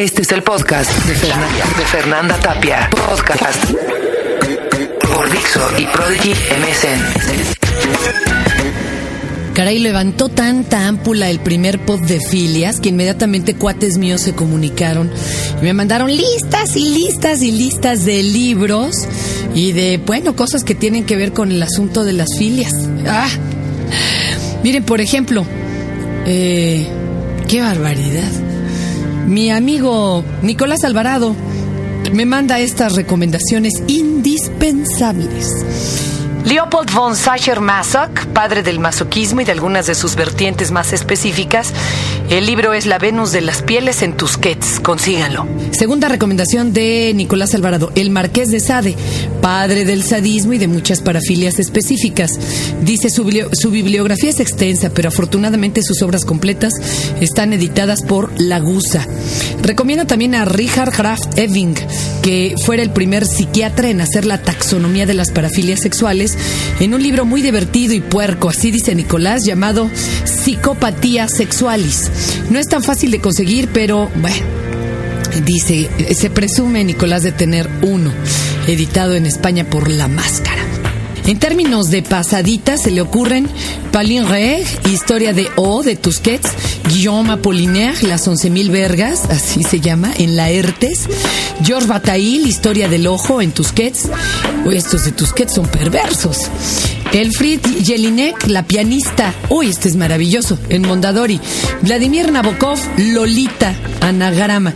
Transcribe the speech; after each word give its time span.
Este 0.00 0.22
es 0.22 0.32
el 0.32 0.42
podcast 0.42 0.90
de, 1.06 1.14
Fernan- 1.14 1.76
de 1.76 1.84
Fernanda 1.84 2.34
Tapia. 2.40 2.88
Podcast 3.06 3.62
por 5.00 5.30
Dixo 5.30 5.60
y 5.78 5.84
Prodigy 5.86 6.30
MSN. 6.30 7.02
Caray, 9.54 9.78
levantó 9.78 10.28
tanta 10.30 10.86
ámpula 10.88 11.28
el 11.28 11.40
primer 11.40 11.78
pod 11.84 12.00
de 12.00 12.18
filias 12.20 12.80
que 12.80 12.88
inmediatamente 12.88 13.54
cuates 13.56 13.98
míos 13.98 14.22
se 14.22 14.32
comunicaron 14.34 15.10
y 15.60 15.64
me 15.64 15.74
mandaron 15.74 16.10
listas 16.16 16.76
y 16.76 16.94
listas 16.94 17.42
y 17.42 17.50
listas 17.52 18.06
de 18.06 18.22
libros 18.22 18.96
y 19.54 19.72
de, 19.72 19.98
bueno, 19.98 20.34
cosas 20.34 20.64
que 20.64 20.74
tienen 20.74 21.04
que 21.04 21.16
ver 21.16 21.32
con 21.34 21.52
el 21.52 21.62
asunto 21.62 22.04
de 22.04 22.14
las 22.14 22.28
filias. 22.38 22.72
Ah, 23.06 23.28
miren, 24.64 24.82
por 24.84 25.02
ejemplo, 25.02 25.44
eh, 26.26 26.86
qué 27.48 27.60
barbaridad. 27.60 28.30
Mi 29.30 29.48
amigo 29.52 30.24
Nicolás 30.42 30.82
Alvarado 30.82 31.36
me 32.12 32.26
manda 32.26 32.58
estas 32.58 32.96
recomendaciones 32.96 33.74
indispensables. 33.86 35.46
Leopold 36.44 36.92
von 36.92 37.14
Sacher-Masoch, 37.14 38.26
padre 38.34 38.64
del 38.64 38.80
masoquismo 38.80 39.40
y 39.40 39.44
de 39.44 39.52
algunas 39.52 39.86
de 39.86 39.94
sus 39.94 40.16
vertientes 40.16 40.72
más 40.72 40.92
específicas. 40.92 41.72
El 42.30 42.46
libro 42.46 42.72
es 42.74 42.86
La 42.86 43.00
Venus 43.00 43.32
de 43.32 43.40
las 43.40 43.60
Pieles 43.60 44.02
en 44.02 44.16
Tusquets. 44.16 44.78
Consíganlo. 44.78 45.48
Segunda 45.72 46.08
recomendación 46.08 46.72
de 46.72 47.10
Nicolás 47.12 47.56
Alvarado, 47.56 47.90
El 47.96 48.10
Marqués 48.10 48.52
de 48.52 48.60
Sade, 48.60 48.94
padre 49.42 49.84
del 49.84 50.04
sadismo 50.04 50.52
y 50.52 50.58
de 50.58 50.68
muchas 50.68 51.00
parafilias 51.00 51.58
específicas. 51.58 52.38
Dice 52.82 53.10
su, 53.10 53.28
su 53.52 53.70
bibliografía 53.72 54.30
es 54.30 54.38
extensa, 54.38 54.90
pero 54.90 55.08
afortunadamente 55.08 55.82
sus 55.82 56.02
obras 56.02 56.24
completas 56.24 56.74
están 57.20 57.52
editadas 57.52 58.02
por 58.02 58.30
Lagusa. 58.40 59.04
Recomiendo 59.60 60.06
también 60.06 60.36
a 60.36 60.44
Richard 60.44 60.92
Graf 60.96 61.20
Eving, 61.34 61.74
que 62.22 62.54
fuera 62.64 62.84
el 62.84 62.90
primer 62.90 63.26
psiquiatra 63.26 63.90
en 63.90 64.00
hacer 64.00 64.24
la 64.24 64.40
taxonomía 64.40 65.04
de 65.04 65.14
las 65.14 65.32
parafilias 65.32 65.80
sexuales 65.80 66.38
en 66.78 66.94
un 66.94 67.02
libro 67.02 67.24
muy 67.24 67.42
divertido 67.42 67.92
y 67.92 68.00
puerco, 68.00 68.50
así 68.50 68.70
dice 68.70 68.94
Nicolás, 68.94 69.42
llamado 69.44 69.90
Psicopatía 70.24 71.26
Sexualis. 71.26 72.08
No 72.50 72.58
es 72.58 72.68
tan 72.68 72.82
fácil 72.82 73.10
de 73.10 73.20
conseguir, 73.20 73.68
pero 73.72 74.10
bueno, 74.16 74.44
dice, 75.44 75.88
se 76.14 76.30
presume 76.30 76.84
Nicolás 76.84 77.22
de 77.22 77.32
tener 77.32 77.68
uno, 77.82 78.12
editado 78.66 79.14
en 79.14 79.26
España 79.26 79.64
por 79.64 79.88
La 79.88 80.08
Máscara. 80.08 80.60
En 81.26 81.38
términos 81.38 81.90
de 81.90 82.02
pasaditas 82.02 82.82
se 82.82 82.90
le 82.90 83.00
ocurren 83.02 83.48
Pauline 83.92 84.26
Reg, 84.26 84.66
Historia 84.90 85.32
de 85.32 85.48
O 85.54 85.82
de 85.82 85.94
Tusquets, 85.94 86.48
Guillaume 86.88 87.30
Apollinaire, 87.30 88.08
Las 88.08 88.26
once 88.26 88.50
mil 88.50 88.70
vergas, 88.70 89.26
así 89.26 89.62
se 89.62 89.80
llama, 89.80 90.12
en 90.16 90.34
Laertes, 90.34 91.08
Georges 91.62 91.88
Bataille, 91.88 92.48
Historia 92.48 92.88
del 92.88 93.06
Ojo 93.06 93.40
en 93.42 93.52
Tusquets, 93.52 94.08
estos 94.72 95.04
de 95.04 95.12
Tusquets 95.12 95.54
son 95.54 95.68
perversos. 95.68 96.50
Elfried 97.12 97.60
Jelinek, 97.84 98.46
la 98.46 98.62
pianista, 98.62 99.34
uy, 99.48 99.68
este 99.68 99.88
es 99.88 99.96
maravilloso, 99.96 100.56
en 100.68 100.82
Mondadori, 100.82 101.40
Vladimir 101.82 102.30
Nabokov, 102.30 102.78
Lolita, 102.98 103.74
Anagrama. 104.00 104.72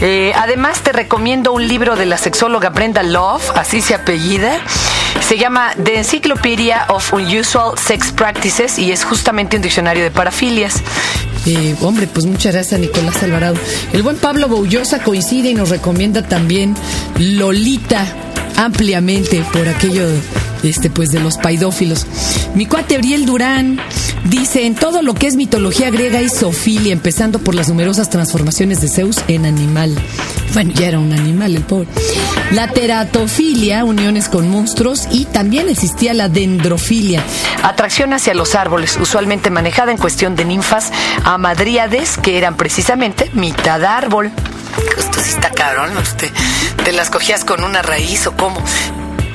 Eh, 0.00 0.32
además 0.36 0.80
te 0.82 0.92
recomiendo 0.92 1.52
un 1.52 1.66
libro 1.66 1.96
de 1.96 2.06
la 2.06 2.18
sexóloga 2.18 2.70
Brenda 2.70 3.02
Love, 3.02 3.50
así 3.56 3.80
se 3.80 3.94
apellida. 3.94 4.60
Se 5.28 5.38
llama 5.38 5.74
The 5.82 5.98
Encyclopedia 5.98 6.86
of 6.88 7.12
Unusual 7.12 7.76
Sex 7.76 8.12
Practices 8.12 8.78
y 8.78 8.92
es 8.92 9.04
justamente 9.04 9.56
un 9.56 9.62
diccionario 9.62 10.04
de 10.04 10.10
parafilias. 10.12 10.80
Eh, 11.46 11.74
hombre, 11.80 12.06
pues 12.06 12.26
muchas 12.26 12.52
gracias 12.52 12.78
a 12.78 12.78
Nicolás 12.78 13.22
Alvarado. 13.24 13.56
El 13.92 14.02
buen 14.02 14.16
Pablo 14.16 14.46
Boullosa 14.46 15.02
coincide 15.02 15.50
y 15.50 15.54
nos 15.54 15.68
recomienda 15.70 16.22
también 16.22 16.76
Lolita 17.18 18.06
ampliamente 18.62 19.44
por 19.52 19.68
aquello 19.68 20.06
este 20.62 20.90
pues 20.90 21.10
de 21.10 21.20
los 21.20 21.38
paidófilos. 21.38 22.06
Mi 22.54 22.66
cuate 22.66 22.96
Ariel 22.96 23.26
Durán 23.26 23.80
dice 24.24 24.66
en 24.66 24.74
todo 24.74 25.02
lo 25.02 25.14
que 25.14 25.26
es 25.26 25.36
mitología 25.36 25.90
griega 25.90 26.22
y 26.22 26.28
sofilia, 26.28 26.92
empezando 26.92 27.38
por 27.40 27.54
las 27.54 27.68
numerosas 27.68 28.10
transformaciones 28.10 28.80
de 28.80 28.88
Zeus 28.88 29.16
en 29.28 29.46
animal. 29.46 29.94
Bueno, 30.54 30.72
ya 30.74 30.88
era 30.88 30.98
un 30.98 31.12
animal 31.12 31.56
el 31.56 31.62
pobre. 31.62 31.88
La 32.52 32.68
teratofilia, 32.68 33.84
uniones 33.84 34.28
con 34.28 34.48
monstruos, 34.48 35.08
y 35.10 35.24
también 35.24 35.68
existía 35.68 36.14
la 36.14 36.28
dendrofilia, 36.28 37.22
atracción 37.62 38.12
hacia 38.12 38.34
los 38.34 38.54
árboles, 38.54 38.98
usualmente 39.00 39.50
manejada 39.50 39.90
en 39.92 39.98
cuestión 39.98 40.36
de 40.36 40.44
ninfas 40.44 40.92
amadríades, 41.24 42.18
que 42.18 42.38
eran 42.38 42.56
precisamente 42.56 43.30
mitad 43.32 43.82
árbol. 43.84 44.30
Esto 44.98 45.20
sí 45.20 45.30
está 45.30 45.50
cabrón, 45.50 45.96
usted. 45.96 46.30
¿Te 46.84 46.92
las 46.92 47.10
cogías 47.10 47.44
con 47.44 47.64
una 47.64 47.82
raíz 47.82 48.26
o 48.26 48.32
cómo? 48.36 48.62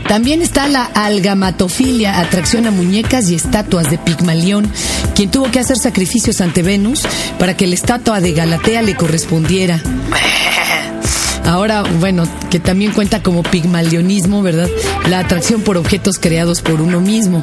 También 0.07 0.41
está 0.41 0.67
la 0.67 0.85
algamatofilia, 0.85 2.19
atracción 2.19 2.65
a 2.65 2.71
muñecas 2.71 3.29
y 3.29 3.35
estatuas 3.35 3.89
de 3.89 3.97
Pigmalión, 3.97 4.71
quien 5.15 5.29
tuvo 5.29 5.51
que 5.51 5.59
hacer 5.59 5.77
sacrificios 5.77 6.39
ante 6.39 6.63
Venus 6.63 7.03
para 7.37 7.57
que 7.57 7.67
la 7.67 7.75
estatua 7.75 8.21
de 8.21 8.31
Galatea 8.31 8.81
le 8.83 8.95
correspondiera. 8.95 9.81
Ahora, 11.45 11.83
bueno, 11.83 12.23
que 12.49 12.59
también 12.59 12.91
cuenta 12.91 13.23
como 13.23 13.41
pigmalionismo, 13.41 14.41
¿verdad? 14.41 14.69
La 15.07 15.19
atracción 15.19 15.61
por 15.61 15.77
objetos 15.77 16.19
creados 16.19 16.61
por 16.61 16.81
uno 16.81 16.99
mismo. 16.99 17.41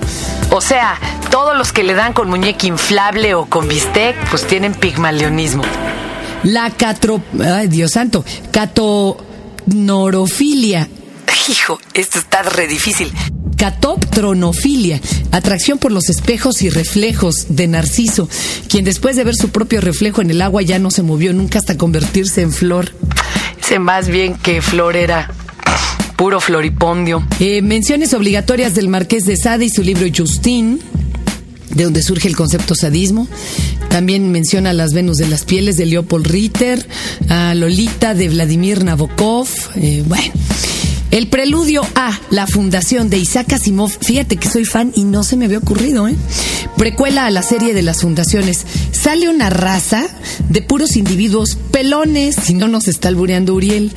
O 0.51 0.61
sea, 0.61 0.99
todos 1.31 1.57
los 1.57 1.73
que 1.73 1.83
le 1.83 1.95
dan 1.95 2.13
con 2.13 2.29
muñeca 2.29 2.67
inflable 2.67 3.35
o 3.35 3.47
con 3.47 3.67
bistec, 3.67 4.15
pues 4.31 4.47
tienen 4.47 4.75
pigmalionismo. 4.75 5.65
La 6.45 6.71
catro... 6.71 7.21
Ay, 7.43 7.67
Dios 7.69 7.93
santo. 7.93 8.25
Catonorofilia. 8.53 10.89
Hijo, 11.49 11.81
esto 11.93 12.19
está 12.19 12.43
re 12.43 12.67
difícil. 12.67 13.13
Catoptronofilia, 13.57 15.01
atracción 15.31 15.79
por 15.79 15.93
los 15.93 16.09
espejos 16.09 16.63
y 16.63 16.71
reflejos 16.71 17.47
de 17.49 17.69
Narciso, 17.69 18.29
quien 18.69 18.85
después 18.85 19.17
de 19.17 19.25
ver 19.25 19.37
su 19.37 19.51
propio 19.51 19.81
reflejo 19.81 20.23
en 20.23 20.31
el 20.31 20.43
agua 20.43 20.63
ya 20.63 20.79
no 20.79 20.91
se 20.91 21.03
movió 21.03 21.33
nunca 21.33 21.59
hasta 21.59 21.79
convertirse 21.79 22.43
en 22.43 22.53
flor. 22.53 22.93
Sé 23.61 23.79
más 23.79 24.09
bien 24.09 24.35
que 24.35 24.61
flor 24.61 24.97
era 24.97 25.31
puro 26.17 26.41
floripondio. 26.41 27.27
Eh, 27.41 27.63
menciones 27.63 28.15
obligatorias 28.15 28.75
del 28.75 28.89
Marqués 28.89 29.25
de 29.25 29.37
Sade 29.37 29.67
y 29.67 29.71
su 29.71 29.83
libro 29.83 30.07
Justin, 30.15 30.81
de 31.75 31.85
donde 31.85 32.03
surge 32.03 32.29
el 32.29 32.37
concepto 32.37 32.75
sadismo. 32.75 33.29
También 33.91 34.31
menciona 34.31 34.73
las 34.73 34.93
Venus 34.93 35.19
de 35.19 35.29
las 35.29 35.45
Pieles 35.45 35.77
de 35.77 35.87
Leopold 35.87 36.27
Ritter, 36.27 36.87
a 37.29 37.55
Lolita 37.55 38.15
de 38.15 38.29
Vladimir 38.29 38.85
Nabokov. 38.85 39.49
eh, 39.77 40.03
bueno. 40.07 40.33
El 41.15 41.29
preludio 41.29 41.87
a 41.95 42.19
la 42.31 42.49
fundación 42.49 43.09
de 43.09 43.19
Isaac 43.19 43.53
Asimov, 43.53 43.93
fíjate 44.01 44.37
que 44.37 44.49
soy 44.49 44.65
fan 44.65 44.91
y 44.97 45.05
no 45.05 45.23
se 45.23 45.37
me 45.37 45.45
había 45.45 45.59
ocurrido, 45.59 46.09
¿eh? 46.09 46.17
Precuela 46.77 47.27
a 47.27 47.31
la 47.31 47.43
serie 47.43 47.73
de 47.73 47.83
las 47.83 48.01
fundaciones. 48.01 48.67
Sale 48.91 49.29
una 49.29 49.49
raza 49.49 50.09
de 50.49 50.61
puros 50.61 50.97
individuos 50.97 51.57
pelones, 51.71 52.35
si 52.43 52.55
no 52.55 52.67
nos 52.67 52.89
está 52.89 53.07
albureando 53.07 53.55
Uriel. 53.55 53.93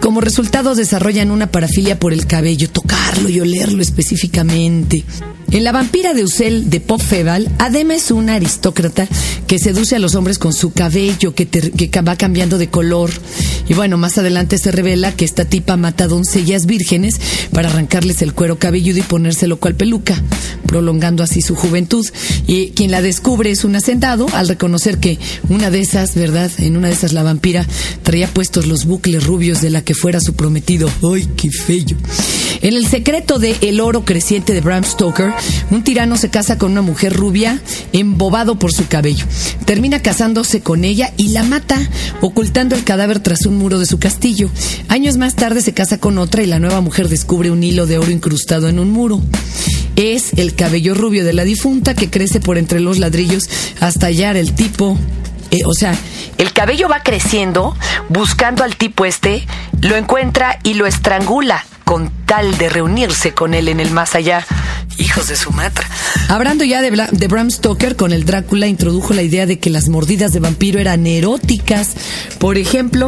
Como 0.00 0.20
resultado 0.20 0.74
desarrollan 0.74 1.30
una 1.30 1.50
parafilia 1.50 1.98
por 1.98 2.12
el 2.12 2.26
cabello, 2.26 2.70
tocarlo 2.70 3.28
y 3.28 3.40
olerlo 3.40 3.82
específicamente. 3.82 5.04
En 5.52 5.62
La 5.64 5.72
vampira 5.72 6.12
de 6.12 6.24
Usel 6.24 6.70
de 6.70 6.80
Pop 6.80 7.00
Feval, 7.00 7.48
Adema 7.58 7.94
es 7.94 8.10
una 8.10 8.34
aristócrata 8.34 9.08
que 9.46 9.60
seduce 9.60 9.94
a 9.94 10.00
los 10.00 10.16
hombres 10.16 10.38
con 10.38 10.52
su 10.52 10.72
cabello 10.72 11.34
que, 11.34 11.46
va 12.06 12.16
cambiando 12.16 12.58
de 12.58 12.68
color. 12.68 13.10
Y 13.68 13.74
bueno, 13.74 13.96
más 13.96 14.18
adelante 14.18 14.58
se 14.58 14.72
revela 14.72 15.12
que 15.12 15.24
esta 15.24 15.44
tipa 15.44 15.76
mata 15.76 16.08
doncellas 16.08 16.66
vírgenes 16.66 17.20
para 17.52 17.68
arrancarles 17.68 18.22
el 18.22 18.34
cuero 18.34 18.58
cabelludo 18.58 18.98
y 18.98 19.02
ponérselo 19.02 19.58
cual 19.58 19.76
peluca, 19.76 20.20
prolongando 20.66 21.22
así 21.22 21.40
su 21.42 21.54
juventud. 21.54 22.04
Y 22.48 22.70
quien 22.70 22.90
la 22.90 23.00
descubre 23.00 23.50
es 23.50 23.64
un 23.64 23.76
hacendado 23.76 24.26
al 24.34 24.48
reconocer 24.48 24.98
que 24.98 25.18
una 25.48 25.70
de 25.70 25.80
esas, 25.80 26.16
¿verdad? 26.16 26.50
En 26.58 26.76
una 26.76 26.88
de 26.88 26.94
esas 26.94 27.12
la 27.12 27.22
vampira 27.22 27.66
traía 28.02 28.28
puestos 28.28 28.66
los 28.66 28.84
bucles 28.84 29.24
rubios 29.24 29.62
de 29.62 29.70
la 29.70 29.82
que 29.86 29.94
fuera 29.94 30.20
su 30.20 30.34
prometido. 30.34 30.90
¡Ay, 31.14 31.26
qué 31.36 31.48
feo! 31.50 31.96
En 32.60 32.74
el 32.74 32.86
secreto 32.86 33.38
de 33.38 33.56
El 33.60 33.80
oro 33.80 34.04
creciente 34.04 34.52
de 34.52 34.60
Bram 34.60 34.82
Stoker, 34.82 35.32
un 35.70 35.84
tirano 35.84 36.16
se 36.16 36.28
casa 36.28 36.58
con 36.58 36.72
una 36.72 36.82
mujer 36.82 37.12
rubia, 37.12 37.62
embobado 37.92 38.58
por 38.58 38.72
su 38.72 38.88
cabello. 38.88 39.24
Termina 39.64 40.02
casándose 40.02 40.60
con 40.60 40.84
ella 40.84 41.12
y 41.16 41.28
la 41.28 41.44
mata, 41.44 41.78
ocultando 42.20 42.74
el 42.74 42.82
cadáver 42.82 43.20
tras 43.20 43.46
un 43.46 43.56
muro 43.56 43.78
de 43.78 43.86
su 43.86 43.98
castillo. 43.98 44.50
Años 44.88 45.16
más 45.16 45.36
tarde 45.36 45.62
se 45.62 45.72
casa 45.72 45.98
con 45.98 46.18
otra 46.18 46.42
y 46.42 46.46
la 46.46 46.58
nueva 46.58 46.80
mujer 46.80 47.08
descubre 47.08 47.50
un 47.50 47.62
hilo 47.62 47.86
de 47.86 47.98
oro 47.98 48.10
incrustado 48.10 48.68
en 48.68 48.80
un 48.80 48.90
muro. 48.90 49.22
Es 49.94 50.32
el 50.36 50.54
cabello 50.54 50.94
rubio 50.94 51.24
de 51.24 51.32
la 51.32 51.44
difunta 51.44 51.94
que 51.94 52.10
crece 52.10 52.40
por 52.40 52.58
entre 52.58 52.80
los 52.80 52.98
ladrillos 52.98 53.48
hasta 53.80 54.08
hallar 54.08 54.36
el 54.36 54.52
tipo 54.52 54.98
eh, 55.50 55.60
o 55.64 55.72
sea, 55.74 55.94
el 56.38 56.52
cabello 56.52 56.88
va 56.88 57.02
creciendo 57.02 57.76
buscando 58.08 58.64
al 58.64 58.76
tipo 58.76 59.04
este, 59.04 59.46
lo 59.80 59.96
encuentra 59.96 60.58
y 60.62 60.74
lo 60.74 60.86
estrangula 60.86 61.64
con 61.84 62.10
tal 62.26 62.58
de 62.58 62.68
reunirse 62.68 63.32
con 63.32 63.54
él 63.54 63.68
en 63.68 63.80
el 63.80 63.90
más 63.90 64.14
allá. 64.14 64.44
Hijos 64.98 65.28
de 65.28 65.36
su 65.36 65.50
matra. 65.52 65.86
Hablando 66.30 66.64
ya 66.64 66.80
de, 66.80 66.90
Bla- 66.90 67.10
de 67.10 67.28
Bram 67.28 67.50
Stoker, 67.50 67.96
con 67.96 68.12
el 68.12 68.24
Drácula 68.24 68.66
introdujo 68.66 69.12
la 69.12 69.20
idea 69.22 69.44
de 69.44 69.58
que 69.58 69.68
las 69.68 69.88
mordidas 69.88 70.32
de 70.32 70.40
vampiro 70.40 70.80
eran 70.80 71.06
eróticas. 71.06 71.90
Por 72.38 72.56
ejemplo, 72.56 73.06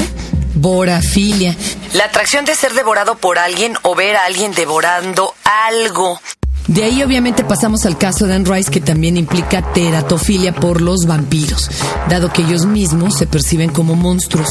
Borafilia. 0.54 1.56
La 1.94 2.04
atracción 2.04 2.44
de 2.44 2.54
ser 2.54 2.74
devorado 2.74 3.16
por 3.16 3.38
alguien 3.38 3.72
o 3.82 3.94
ver 3.94 4.16
a 4.16 4.26
alguien 4.26 4.52
devorando 4.52 5.34
algo. 5.70 6.20
De 6.66 6.84
ahí 6.84 7.02
obviamente 7.02 7.44
pasamos 7.44 7.86
al 7.86 7.96
caso 7.96 8.26
de 8.26 8.34
Anne 8.34 8.44
Rice 8.44 8.70
que 8.70 8.80
también 8.80 9.16
implica 9.16 9.72
teratofilia 9.72 10.54
por 10.54 10.82
los 10.82 11.06
vampiros, 11.06 11.70
dado 12.10 12.30
que 12.30 12.42
ellos 12.42 12.66
mismos 12.66 13.16
se 13.16 13.26
perciben 13.26 13.70
como 13.70 13.96
monstruos. 13.96 14.50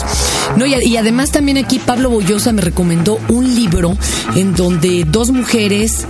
No, 0.56 0.66
y, 0.66 0.74
y 0.84 0.98
además 0.98 1.32
también 1.32 1.60
aquí 1.60 1.78
Pablo 1.78 2.10
Boyosa 2.10 2.54
me 2.54 2.62
recomendó 2.62 3.20
un 3.30 3.54
libro 3.56 3.96
en 4.36 4.56
donde 4.56 5.06
dos 5.06 5.30
mujeres, 5.30 6.08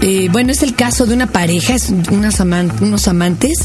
eh, 0.00 0.28
bueno, 0.32 0.50
es 0.50 0.62
el 0.62 0.74
caso 0.74 1.06
de 1.06 1.14
una 1.14 1.28
pareja, 1.28 1.74
es 1.74 1.88
unas 2.10 2.40
unos 2.80 3.06
amantes 3.06 3.58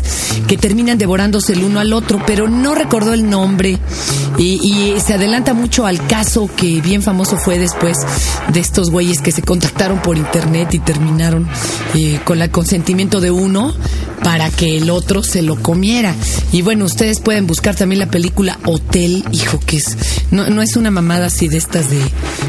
que 0.47 0.57
terminan 0.57 0.99
devorándose 0.99 1.53
el 1.53 1.63
uno 1.63 1.79
al 1.79 1.93
otro, 1.93 2.21
pero 2.25 2.47
no 2.47 2.75
recordó 2.75 3.15
el 3.15 3.27
nombre 3.29 3.79
y, 4.37 4.59
y 4.63 4.99
se 4.99 5.15
adelanta 5.15 5.55
mucho 5.55 5.87
al 5.87 6.05
caso 6.05 6.49
que 6.55 6.81
bien 6.81 7.01
famoso 7.01 7.37
fue 7.37 7.57
después 7.57 7.97
de 8.53 8.59
estos 8.59 8.91
güeyes 8.91 9.21
que 9.21 9.31
se 9.31 9.41
contactaron 9.41 9.99
por 10.01 10.17
internet 10.17 10.73
y 10.73 10.79
terminaron 10.79 11.47
eh, 11.95 12.19
con 12.23 12.41
el 12.41 12.49
consentimiento 12.49 13.21
de 13.21 13.31
uno 13.31 13.73
para 14.23 14.49
que 14.49 14.77
el 14.77 14.89
otro 14.89 15.23
se 15.23 15.41
lo 15.41 15.61
comiera. 15.61 16.13
Y 16.51 16.61
bueno, 16.61 16.85
ustedes 16.85 17.19
pueden 17.19 17.47
buscar 17.47 17.75
también 17.75 17.99
la 17.99 18.11
película 18.11 18.59
Hotel, 18.65 19.23
hijo, 19.31 19.59
que 19.59 19.77
es, 19.77 19.97
no, 20.31 20.49
no 20.49 20.61
es 20.61 20.75
una 20.75 20.91
mamada 20.91 21.27
así 21.27 21.47
de 21.47 21.57
estas 21.57 21.89
de 21.89 22.01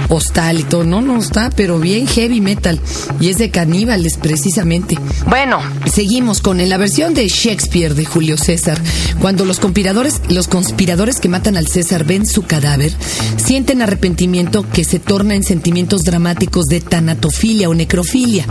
hostal 0.09 0.59
y 0.61 0.65
todo, 0.65 0.85
no, 0.85 1.01
no 1.01 1.19
está, 1.19 1.51
pero 1.51 1.79
bien 1.79 2.07
heavy 2.07 2.41
metal. 2.41 2.81
Y 3.21 3.29
es 3.29 3.39
de 3.39 3.51
caníbales 3.51 4.17
precisamente. 4.17 4.99
Bueno, 5.29 5.61
Seguimos 5.91 6.41
con 6.41 6.67
la 6.69 6.77
versión 6.77 7.15
de 7.15 7.27
Shakespeare 7.27 7.95
de 7.95 8.05
Julio 8.05 8.37
César. 8.37 8.81
Cuando 9.21 9.45
los 9.45 9.59
conspiradores, 9.59 10.21
los 10.29 10.47
conspiradores 10.47 11.19
que 11.19 11.29
matan 11.29 11.57
al 11.57 11.67
César 11.67 12.05
ven 12.05 12.27
su 12.27 12.43
cadáver, 12.43 12.93
sienten 13.37 13.83
arrepentimiento 13.83 14.65
que 14.71 14.85
se 14.85 15.01
torna 15.01 15.35
en 15.35 15.43
sentimientos 15.43 16.05
dramáticos 16.05 16.67
de 16.67 16.81
tanatofilia 16.81 17.69
o 17.69 17.75
necrofilia. 17.75 18.47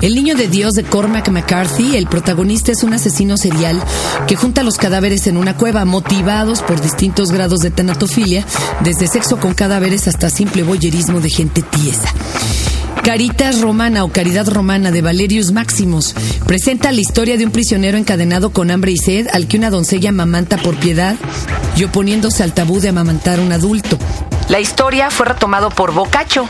El 0.00 0.14
niño 0.14 0.36
de 0.36 0.46
Dios 0.46 0.74
de 0.74 0.84
Cormac 0.84 1.28
McCarthy, 1.28 1.96
el 1.96 2.06
protagonista 2.06 2.70
es 2.70 2.84
un 2.84 2.94
asesino 2.94 3.36
serial 3.36 3.82
que 4.28 4.36
junta 4.36 4.62
los 4.62 4.76
cadáveres 4.76 5.26
en 5.26 5.36
una 5.36 5.56
cueva, 5.56 5.84
motivados 5.84 6.62
por 6.62 6.80
distintos 6.80 7.32
grados 7.32 7.60
de 7.60 7.72
tanatofilia, 7.72 8.46
desde 8.84 9.08
sexo 9.08 9.38
con 9.38 9.54
cadáveres 9.54 10.06
hasta 10.06 10.30
simple 10.30 10.62
boyerismo 10.62 11.20
de 11.20 11.30
gente 11.30 11.62
tiesa. 11.62 12.14
Caritas 13.02 13.60
Romana 13.60 14.04
o 14.04 14.12
Caridad 14.12 14.48
Romana 14.48 14.92
de 14.92 15.02
Valerius 15.02 15.50
Maximus 15.50 16.14
presenta 16.46 16.92
la 16.92 17.00
historia 17.00 17.36
de 17.36 17.44
un 17.44 17.50
prisionero 17.50 17.98
encadenado 17.98 18.50
con 18.50 18.70
hambre 18.70 18.92
y 18.92 18.98
sed 18.98 19.26
al 19.32 19.48
que 19.48 19.56
una 19.56 19.70
doncella 19.70 20.10
amamanta 20.10 20.58
por 20.58 20.76
piedad 20.76 21.16
y 21.76 21.84
oponiéndose 21.84 22.44
al 22.44 22.54
tabú 22.54 22.80
de 22.80 22.90
amamantar 22.90 23.40
a 23.40 23.42
un 23.42 23.50
adulto. 23.50 23.98
La 24.48 24.60
historia 24.60 25.10
fue 25.10 25.26
retomado 25.26 25.70
por 25.70 25.92
Boccaccio 25.92 26.48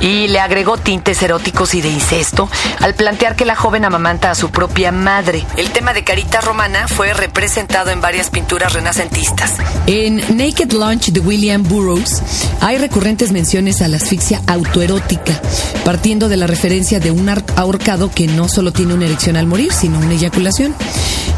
y 0.00 0.28
le 0.28 0.40
agregó 0.40 0.76
tintes 0.76 1.22
eróticos 1.22 1.74
y 1.74 1.80
de 1.80 1.88
incesto 1.88 2.48
al 2.80 2.94
plantear 2.94 3.36
que 3.36 3.44
la 3.44 3.56
joven 3.56 3.84
amamanta 3.84 4.30
a 4.30 4.34
su 4.34 4.50
propia 4.50 4.92
madre. 4.92 5.44
El 5.56 5.70
tema 5.70 5.92
de 5.92 6.04
Carita 6.04 6.40
Romana 6.40 6.88
fue 6.88 7.14
representado 7.14 7.90
en 7.90 8.00
varias 8.00 8.30
pinturas 8.30 8.72
renacentistas. 8.72 9.52
En 9.86 10.16
Naked 10.36 10.72
Lunch 10.72 11.10
de 11.10 11.20
William 11.20 11.62
Burroughs 11.62 12.22
hay 12.60 12.78
recurrentes 12.78 13.32
menciones 13.32 13.82
a 13.82 13.88
la 13.88 13.96
asfixia 13.96 14.42
autoerótica, 14.46 15.40
partiendo 15.84 16.28
de 16.28 16.36
la 16.36 16.46
referencia 16.46 17.00
de 17.00 17.10
un 17.10 17.28
ahorcado 17.56 18.10
que 18.10 18.26
no 18.26 18.48
solo 18.48 18.72
tiene 18.72 18.94
una 18.94 19.06
erección 19.06 19.36
al 19.36 19.46
morir, 19.46 19.72
sino 19.72 19.98
una 19.98 20.14
eyaculación. 20.14 20.74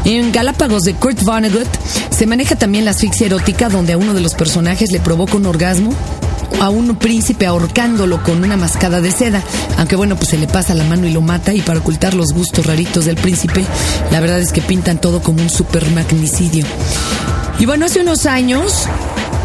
En 0.05 0.31
Galápagos 0.31 0.83
de 0.83 0.93
Kurt 0.93 1.21
Vonnegut 1.23 1.67
se 2.09 2.25
maneja 2.25 2.55
también 2.55 2.85
la 2.85 2.91
asfixia 2.91 3.27
erótica, 3.27 3.69
donde 3.69 3.93
a 3.93 3.97
uno 3.97 4.13
de 4.13 4.21
los 4.21 4.33
personajes 4.35 4.91
le 4.91 4.99
provoca 4.99 5.35
un 5.35 5.45
orgasmo 5.45 5.93
a 6.61 6.69
un 6.69 6.95
príncipe 6.95 7.45
ahorcándolo 7.45 8.23
con 8.23 8.43
una 8.43 8.57
mascada 8.57 9.01
de 9.01 9.11
seda, 9.11 9.43
aunque 9.77 9.95
bueno, 9.95 10.15
pues 10.15 10.29
se 10.29 10.37
le 10.37 10.47
pasa 10.47 10.73
la 10.73 10.85
mano 10.85 11.05
y 11.05 11.11
lo 11.11 11.21
mata 11.21 11.53
y 11.53 11.61
para 11.61 11.79
ocultar 11.79 12.13
los 12.13 12.33
gustos 12.33 12.65
raritos 12.65 13.05
del 13.05 13.17
príncipe, 13.17 13.63
la 14.11 14.21
verdad 14.21 14.39
es 14.39 14.51
que 14.51 14.61
pintan 14.61 14.97
todo 14.99 15.21
como 15.21 15.41
un 15.41 15.49
super 15.49 15.87
magnicidio. 15.91 16.65
Y 17.59 17.65
bueno, 17.65 17.85
hace 17.85 18.01
unos 18.01 18.25
años 18.25 18.87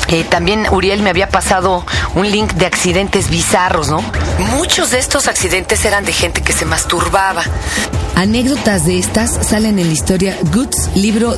Eh, 0.08 0.24
también 0.28 0.66
Uriel 0.70 1.00
me 1.00 1.08
había 1.08 1.30
pasado 1.30 1.86
un 2.14 2.30
link 2.30 2.52
de 2.54 2.66
accidentes 2.66 3.30
bizarros, 3.30 3.88
¿no? 3.88 4.04
Muchos 4.56 4.90
de 4.90 4.98
estos 4.98 5.26
accidentes 5.26 5.86
eran 5.86 6.04
de 6.04 6.12
gente 6.12 6.42
que 6.42 6.52
se 6.52 6.66
masturbaba. 6.66 7.42
Anécdotas 8.14 8.84
de 8.86 8.98
estas 8.98 9.38
salen 9.46 9.78
en 9.78 9.86
la 9.88 9.92
historia 9.92 10.36
Goods, 10.54 10.90
libro 10.94 11.36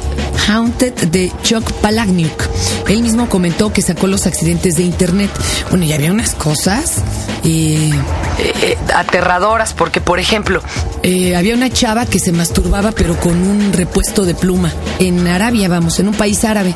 Haunted 0.48 0.92
de 1.08 1.32
Chuck 1.42 1.70
Palahniuk. 1.74 2.42
Él 2.88 3.02
mismo 3.02 3.28
comentó 3.28 3.72
que 3.72 3.80
sacó 3.80 4.06
los 4.06 4.26
accidentes 4.26 4.76
de 4.76 4.82
internet. 4.82 5.30
Bueno, 5.70 5.84
ya 5.84 5.94
había 5.94 6.12
unas 6.12 6.34
cosas. 6.34 6.96
eh, 7.44 7.92
Eh, 8.36 8.52
eh, 8.62 8.78
aterradoras, 8.96 9.74
porque 9.74 10.00
por 10.00 10.18
ejemplo, 10.18 10.60
eh, 11.04 11.36
había 11.36 11.54
una 11.54 11.70
chava 11.70 12.04
que 12.04 12.18
se 12.18 12.32
masturbaba, 12.32 12.90
pero 12.90 13.16
con 13.20 13.32
un 13.46 13.72
repuesto 13.72 14.24
de 14.24 14.34
pluma. 14.34 14.72
En 14.98 15.28
Arabia, 15.28 15.68
vamos, 15.68 16.00
en 16.00 16.08
un 16.08 16.14
país 16.14 16.44
árabe. 16.44 16.74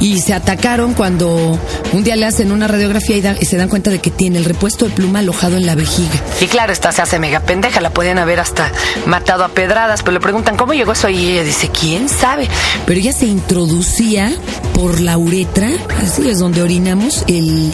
Y 0.00 0.20
se 0.20 0.34
atacaron 0.34 0.94
cuando 0.94 1.56
un 1.92 2.02
día 2.02 2.16
le 2.16 2.26
hacen 2.26 2.50
una 2.50 2.66
radiografía 2.66 3.16
y, 3.16 3.20
da- 3.20 3.36
y 3.40 3.44
se 3.44 3.56
dan 3.56 3.68
cuenta 3.68 3.90
de 3.90 4.00
que 4.00 4.10
tiene 4.10 4.38
el 4.38 4.44
repuesto 4.44 4.86
de 4.86 4.90
pluma 4.90 5.20
alojado 5.20 5.56
en 5.56 5.64
la 5.64 5.76
vejiga. 5.76 6.20
y 6.40 6.46
claro, 6.48 6.72
esta 6.72 6.90
se 6.90 7.02
hace 7.02 7.20
mega 7.20 7.38
pendeja, 7.40 7.80
la 7.80 7.90
podían 7.90 8.18
haber 8.18 8.40
hasta 8.40 8.72
matado 9.06 9.35
a 9.44 9.48
pedradas, 9.48 10.02
pero 10.02 10.12
le 10.12 10.20
preguntan 10.20 10.56
cómo 10.56 10.74
llegó 10.74 10.92
eso 10.92 11.08
y 11.08 11.32
ella 11.32 11.44
dice, 11.44 11.70
¿quién 11.70 12.08
sabe? 12.08 12.48
pero 12.86 13.00
ella 13.00 13.12
se 13.12 13.26
introducía 13.26 14.32
por 14.74 15.00
la 15.00 15.18
uretra, 15.18 15.68
así 16.02 16.28
es 16.28 16.38
donde 16.38 16.62
orinamos, 16.62 17.24
el 17.26 17.72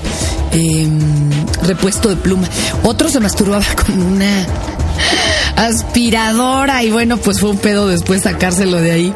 em, 0.53 0.99
repuesto 1.62 2.09
de 2.09 2.17
pluma. 2.17 2.49
Otro 2.82 3.09
se 3.09 3.20
masturbaba 3.20 3.64
con 3.87 4.03
una 4.03 4.47
aspiradora 5.56 6.82
y 6.82 6.91
bueno, 6.91 7.19
pues 7.19 7.41
fue 7.41 7.50
un 7.50 7.59
pedo 7.59 7.88
después 7.88 8.23
sacárselo 8.23 8.79
de 8.79 8.93
ahí. 8.93 9.14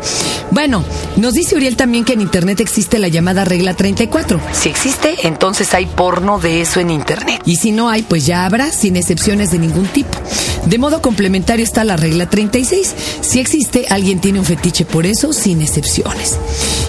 Bueno, 0.51 0.85
nos 1.17 1.35
dice 1.35 1.57
Uriel 1.57 1.77
también 1.77 2.05
que 2.05 2.13
en 2.13 2.21
Internet 2.21 2.61
existe 2.61 2.99
la 2.99 3.09
llamada 3.09 3.45
regla 3.45 3.75
34. 3.75 4.41
Si 4.53 4.69
existe, 4.69 5.15
entonces 5.25 5.73
hay 5.75 5.87
porno 5.87 6.39
de 6.39 6.61
eso 6.61 6.81
en 6.81 6.91
internet. 6.91 7.43
Y 7.45 7.57
si 7.57 7.73
no 7.73 7.89
hay, 7.89 8.03
pues 8.03 8.27
ya 8.27 8.45
habrá, 8.45 8.71
sin 8.71 8.97
excepciones 8.97 9.51
de 9.51 9.59
ningún 9.59 9.87
tipo. 9.87 10.19
De 10.67 10.79
modo 10.79 11.01
complementario 11.01 11.65
está 11.65 11.85
la 11.85 11.97
regla 11.97 12.29
36. 12.29 12.95
Si 13.21 13.39
existe, 13.39 13.87
alguien 13.89 14.21
tiene 14.21 14.39
un 14.39 14.45
fetiche 14.45 14.85
por 14.85 15.07
eso, 15.07 15.33
sin 15.33 15.63
excepciones. 15.63 16.39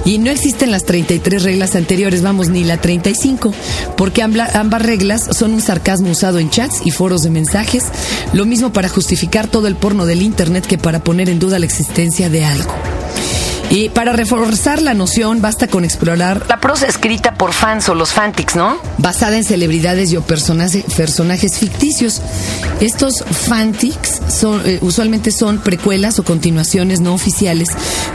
Y 0.05 0.17
no 0.17 0.31
existen 0.31 0.71
las 0.71 0.83
33 0.83 1.43
reglas 1.43 1.75
anteriores, 1.75 2.21
vamos, 2.21 2.49
ni 2.49 2.63
la 2.63 2.77
35, 2.77 3.53
porque 3.95 4.23
ambas 4.23 4.81
reglas 4.81 5.27
son 5.31 5.53
un 5.53 5.61
sarcasmo 5.61 6.11
usado 6.11 6.39
en 6.39 6.49
chats 6.49 6.81
y 6.85 6.91
foros 6.91 7.23
de 7.23 7.29
mensajes, 7.29 7.83
lo 8.33 8.45
mismo 8.45 8.73
para 8.73 8.89
justificar 8.89 9.47
todo 9.47 9.67
el 9.67 9.75
porno 9.75 10.05
del 10.05 10.21
Internet 10.21 10.65
que 10.65 10.77
para 10.77 11.03
poner 11.03 11.29
en 11.29 11.39
duda 11.39 11.59
la 11.59 11.65
existencia 11.65 12.29
de 12.29 12.45
algo. 12.45 12.73
Y 13.69 13.89
para 13.89 14.13
reforzar 14.13 14.81
la 14.81 14.93
noción, 14.93 15.41
basta 15.41 15.67
con 15.67 15.83
explorar 15.83 16.45
La 16.47 16.61
prosa 16.61 16.87
escrita 16.87 17.33
por 17.33 17.51
fans 17.51 17.89
o 17.89 17.95
los 17.95 18.11
fantics, 18.11 18.55
¿no? 18.55 18.77
basada 18.97 19.37
en 19.37 19.43
celebridades 19.43 20.11
y 20.11 20.17
o 20.17 20.21
personaje- 20.21 20.85
personajes 20.95 21.57
ficticios. 21.57 22.21
Estos 22.79 23.23
fanfics 23.29 24.21
son, 24.29 24.61
eh, 24.65 24.79
usualmente 24.81 25.31
son 25.31 25.59
precuelas 25.59 26.17
o 26.19 26.23
continuaciones 26.23 27.01
no 27.01 27.13
oficiales 27.13 27.67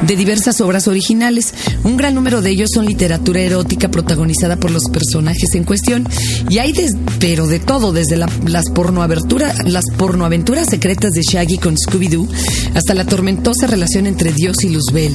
de 0.02 0.16
diversas 0.16 0.60
obras 0.60 0.88
originales. 0.88 1.52
Un 1.84 1.96
gran 1.96 2.14
número 2.14 2.40
de 2.42 2.50
ellos 2.50 2.70
son 2.72 2.86
literatura 2.86 3.40
erótica 3.40 3.90
protagonizada 3.90 4.56
por 4.56 4.70
los 4.70 4.84
personajes 4.90 5.54
en 5.54 5.64
cuestión. 5.64 6.08
Y 6.48 6.58
hay, 6.58 6.72
des- 6.72 6.96
pero 7.20 7.46
de 7.46 7.58
todo, 7.60 7.92
desde 7.92 8.16
la- 8.16 8.28
las, 8.46 8.64
pornoaventura- 8.66 9.54
las 9.66 9.84
pornoaventuras 9.98 10.66
secretas 10.68 11.12
de 11.12 11.22
Shaggy 11.22 11.58
con 11.58 11.76
Scooby-Doo 11.76 12.26
hasta 12.74 12.94
la 12.94 13.04
tormentosa 13.04 13.66
relación 13.66 14.06
entre 14.06 14.32
Dios 14.32 14.56
y 14.64 14.70
Luzbel. 14.70 15.12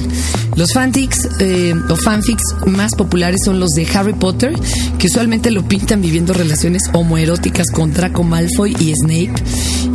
Los 0.56 0.72
fanfics 0.72 1.28
eh, 1.38 1.74
fanfics 2.02 2.42
más 2.66 2.94
populares 2.94 3.42
son 3.44 3.60
los 3.60 3.70
de 3.70 3.86
Harry 3.94 4.12
Potter, 4.12 4.52
que 4.98 5.06
usualmente 5.06 5.50
lo 5.50 5.62
pintan 5.62 6.02
viviendo 6.02 6.32
relaciones 6.32 6.82
homoeróticas 6.92 7.70
con 7.70 7.92
Draco 7.92 8.24
Malfoy 8.24 8.76
y 8.80 8.92
Snape, 8.94 9.34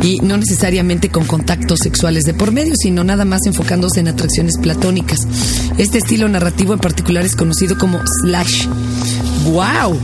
y 0.02 0.20
no 0.20 0.36
necesariamente 0.36 1.10
con 1.10 1.26
contactos 1.26 1.80
sexuales 1.82 2.24
de 2.24 2.34
por 2.34 2.52
medio, 2.52 2.74
sino 2.76 3.04
nada 3.04 3.24
más 3.24 3.42
enfocándose 3.46 4.00
en 4.00 4.08
atracciones 4.08 4.56
platónicas. 4.58 5.26
Este 5.76 5.98
estilo 5.98 6.28
narrativo 6.28 6.72
en 6.72 6.80
particular 6.80 7.24
es 7.24 7.36
conocido 7.36 7.76
como 7.76 8.00
slash. 8.22 8.66
¡Wow! 9.44 9.98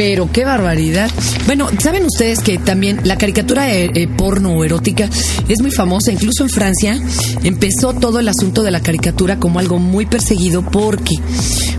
Pero 0.00 0.32
qué 0.32 0.46
barbaridad. 0.46 1.10
Bueno, 1.44 1.68
¿saben 1.78 2.06
ustedes 2.06 2.38
que 2.38 2.56
también 2.56 3.02
la 3.04 3.18
caricatura 3.18 3.70
eh, 3.70 3.90
eh, 3.94 4.08
porno 4.08 4.64
erótica 4.64 5.10
es 5.46 5.60
muy 5.60 5.70
famosa? 5.70 6.10
Incluso 6.10 6.42
en 6.42 6.48
Francia 6.48 6.98
empezó 7.44 7.92
todo 7.92 8.18
el 8.18 8.26
asunto 8.26 8.62
de 8.62 8.70
la 8.70 8.80
caricatura 8.80 9.38
como 9.38 9.58
algo 9.58 9.78
muy 9.78 10.06
perseguido 10.06 10.62
porque 10.62 11.16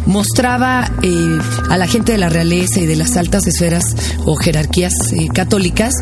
mostraba 0.06 0.92
eh, 1.02 1.40
a 1.72 1.78
la 1.80 1.88
gente 1.88 2.12
de 2.12 2.20
la 2.20 2.30
realeza 2.30 2.80
y 2.80 2.86
de 2.86 2.96
las 2.96 3.18
altas 3.18 3.48
esferas 3.48 3.86
o 4.26 4.36
jerarquías 4.36 4.94
católicas, 5.34 5.96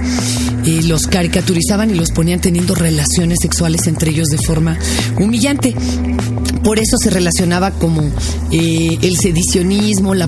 los 0.86 1.08
caricaturizaban 1.08 1.90
y 1.90 1.94
los 1.94 2.12
ponían 2.12 2.42
teniendo 2.42 2.76
relaciones 2.76 3.40
sexuales 3.42 3.88
entre 3.88 4.12
ellos 4.12 4.28
de 4.28 4.38
forma 4.40 4.78
humillante. 5.18 5.74
Por 6.64 6.80
eso 6.80 6.98
se 6.98 7.10
relacionaba 7.10 7.72
como 7.72 8.02
el 8.52 9.18
sedicionismo, 9.18 10.14
la 10.14 10.28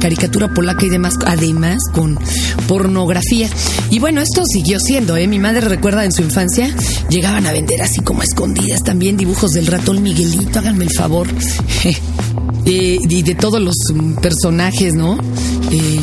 caricatura 0.00 0.52
polaca 0.52 0.84
y 0.84 0.88
demás 0.88 1.14
además 1.28 1.78
con 1.92 2.18
pornografía. 2.66 3.48
Y 3.90 3.98
bueno, 4.00 4.20
esto 4.20 4.42
siguió 4.44 4.80
siendo, 4.80 5.16
¿eh? 5.16 5.28
Mi 5.28 5.38
madre 5.38 5.60
recuerda 5.60 6.04
en 6.04 6.12
su 6.12 6.22
infancia, 6.22 6.74
llegaban 7.08 7.46
a 7.46 7.52
vender 7.52 7.82
así 7.82 8.00
como 8.00 8.22
escondidas 8.22 8.82
también 8.82 9.16
dibujos 9.16 9.52
del 9.52 9.66
ratón 9.66 10.02
Miguelito, 10.02 10.58
háganme 10.58 10.84
el 10.84 10.90
favor. 10.90 11.28
Eh, 12.70 12.98
y 13.08 13.22
de 13.22 13.34
todos 13.34 13.62
los 13.62 13.76
personajes, 14.20 14.92
¿no? 14.92 15.16
Eh, 15.72 16.00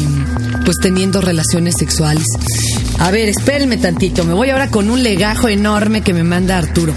pues 0.65 0.77
teniendo 0.81 1.21
relaciones 1.21 1.75
sexuales. 1.77 2.25
A 2.97 3.11
ver, 3.11 3.29
espérenme 3.29 3.77
tantito, 3.77 4.23
me 4.23 4.33
voy 4.33 4.49
ahora 4.49 4.71
con 4.71 4.89
un 4.89 5.03
legajo 5.03 5.47
enorme 5.47 6.01
que 6.01 6.11
me 6.11 6.23
manda 6.23 6.57
Arturo. 6.57 6.91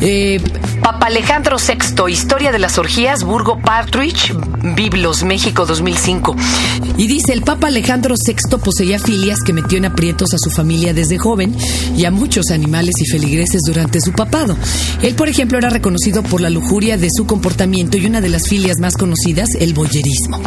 Eh, 0.00 0.40
Papa 0.82 1.06
Alejandro 1.06 1.58
VI, 1.58 2.10
Historia 2.10 2.52
de 2.52 2.58
las 2.58 2.78
Orgías, 2.78 3.22
Burgo 3.22 3.60
Partridge, 3.60 4.34
Biblos, 4.62 5.24
México 5.24 5.66
2005. 5.66 6.36
Y 6.96 7.06
dice, 7.06 7.32
el 7.32 7.42
Papa 7.42 7.68
Alejandro 7.68 8.14
VI 8.14 8.58
poseía 8.58 8.98
filias 8.98 9.38
que 9.44 9.52
metió 9.52 9.78
en 9.78 9.86
aprietos 9.86 10.34
a 10.34 10.38
su 10.38 10.50
familia 10.50 10.94
desde 10.94 11.18
joven 11.18 11.56
y 11.96 12.04
a 12.04 12.10
muchos 12.10 12.50
animales 12.50 12.94
y 13.00 13.06
feligreses 13.06 13.62
durante 13.66 14.00
su 14.00 14.12
papado. 14.12 14.56
Él, 15.02 15.14
por 15.14 15.28
ejemplo, 15.28 15.58
era 15.58 15.70
reconocido 15.70 16.22
por 16.22 16.40
la 16.40 16.50
lujuria 16.50 16.96
de 16.96 17.08
su 17.14 17.26
comportamiento 17.26 17.96
y 17.96 18.06
una 18.06 18.20
de 18.20 18.28
las 18.28 18.48
filias 18.48 18.78
más 18.78 18.96
conocidas, 18.96 19.48
el 19.58 19.74
boyerismo. 19.74 20.40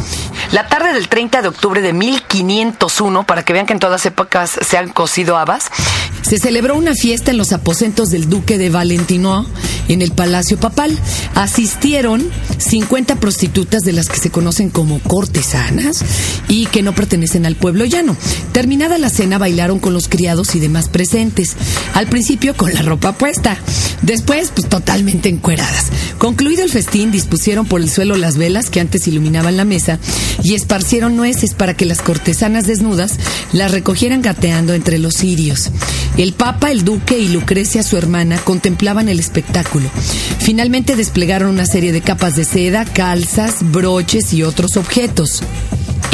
La 0.52 0.68
tarde 0.68 0.94
del 0.94 1.08
30 1.08 1.42
de 1.42 1.48
octubre 1.48 1.82
de 1.82 1.94
1501, 1.94 3.26
para 3.26 3.44
que 3.44 3.54
vean 3.54 3.66
que 3.66 3.74
en 3.74 3.80
todas 3.80 4.06
épocas 4.06 4.58
se 4.62 4.78
han 4.78 4.90
cocido 4.90 5.38
habas, 5.38 5.66
se 6.22 6.40
celebró 6.40 6.76
una 6.76 6.96
fiesta 6.96 7.32
en 7.32 7.38
los 7.38 7.52
aposentos 7.52 8.10
del 8.10 8.30
duque 8.30 8.58
de 8.58 8.70
Valentino 8.70 9.46
en 9.88 10.02
el 10.02 10.12
Palacio 10.12 10.58
Papal. 10.58 10.98
Asistieron 11.36 12.32
50 12.58 13.18
prostitutas 13.18 13.84
de 13.84 13.94
que 14.10 14.18
se 14.18 14.30
conocen 14.30 14.70
como 14.70 15.00
cortesanas 15.00 16.04
y 16.48 16.66
que 16.68 16.82
no 16.82 16.94
pertenecen 16.94 17.46
al 17.46 17.56
pueblo 17.56 17.86
llano. 17.86 18.16
Terminada 18.52 18.98
la 18.98 19.10
cena 19.10 19.38
bailaron 19.38 19.80
con 19.80 19.94
los 19.94 20.08
criados 20.08 20.56
y 20.56 20.60
demás 20.60 20.90
presentes. 20.90 21.56
Al 21.94 22.08
principio 22.08 22.56
con 22.56 22.74
la 22.74 22.82
ropa 22.82 23.14
puesta, 23.18 23.58
después 24.02 24.52
pues 24.54 24.70
totalmente 24.70 25.30
encueradas. 25.30 25.88
Concluido 26.18 26.64
el 26.64 26.72
festín 26.72 27.12
dispusieron 27.12 27.66
por 27.66 27.82
el 27.82 27.90
suelo 27.90 28.16
las 28.16 28.38
velas 28.38 28.70
que 28.70 28.80
antes 28.80 29.08
iluminaban 29.08 29.58
la 29.58 29.66
mesa 29.66 30.00
y 30.44 30.54
esparcieron 30.54 31.16
nueces 31.16 31.54
para 31.54 31.76
que 31.76 31.86
las 31.86 32.02
cortesanas 32.02 32.68
desnudas 32.68 33.14
las 33.54 33.72
recogieran 33.72 34.22
gateando 34.22 34.74
entre 34.74 35.00
los 35.00 35.16
cirios. 35.16 35.72
El 36.18 36.34
Papa, 36.34 36.72
el 36.72 36.86
Duque 36.86 37.18
y 37.18 37.30
Lucrecia, 37.30 37.84
su 37.84 37.98
hermana, 37.98 38.38
contemplaban 38.38 39.10
el 39.10 39.20
espectáculo. 39.20 39.90
Finalmente 40.40 40.96
desplegaron 40.96 41.50
una 41.50 41.66
serie 41.66 41.92
de 41.92 42.02
capas 42.02 42.36
de 42.36 42.46
seda, 42.46 42.86
calzas, 42.86 43.56
broches 43.96 44.34
y 44.34 44.44
otros 44.44 44.76
objetos. 44.76 45.42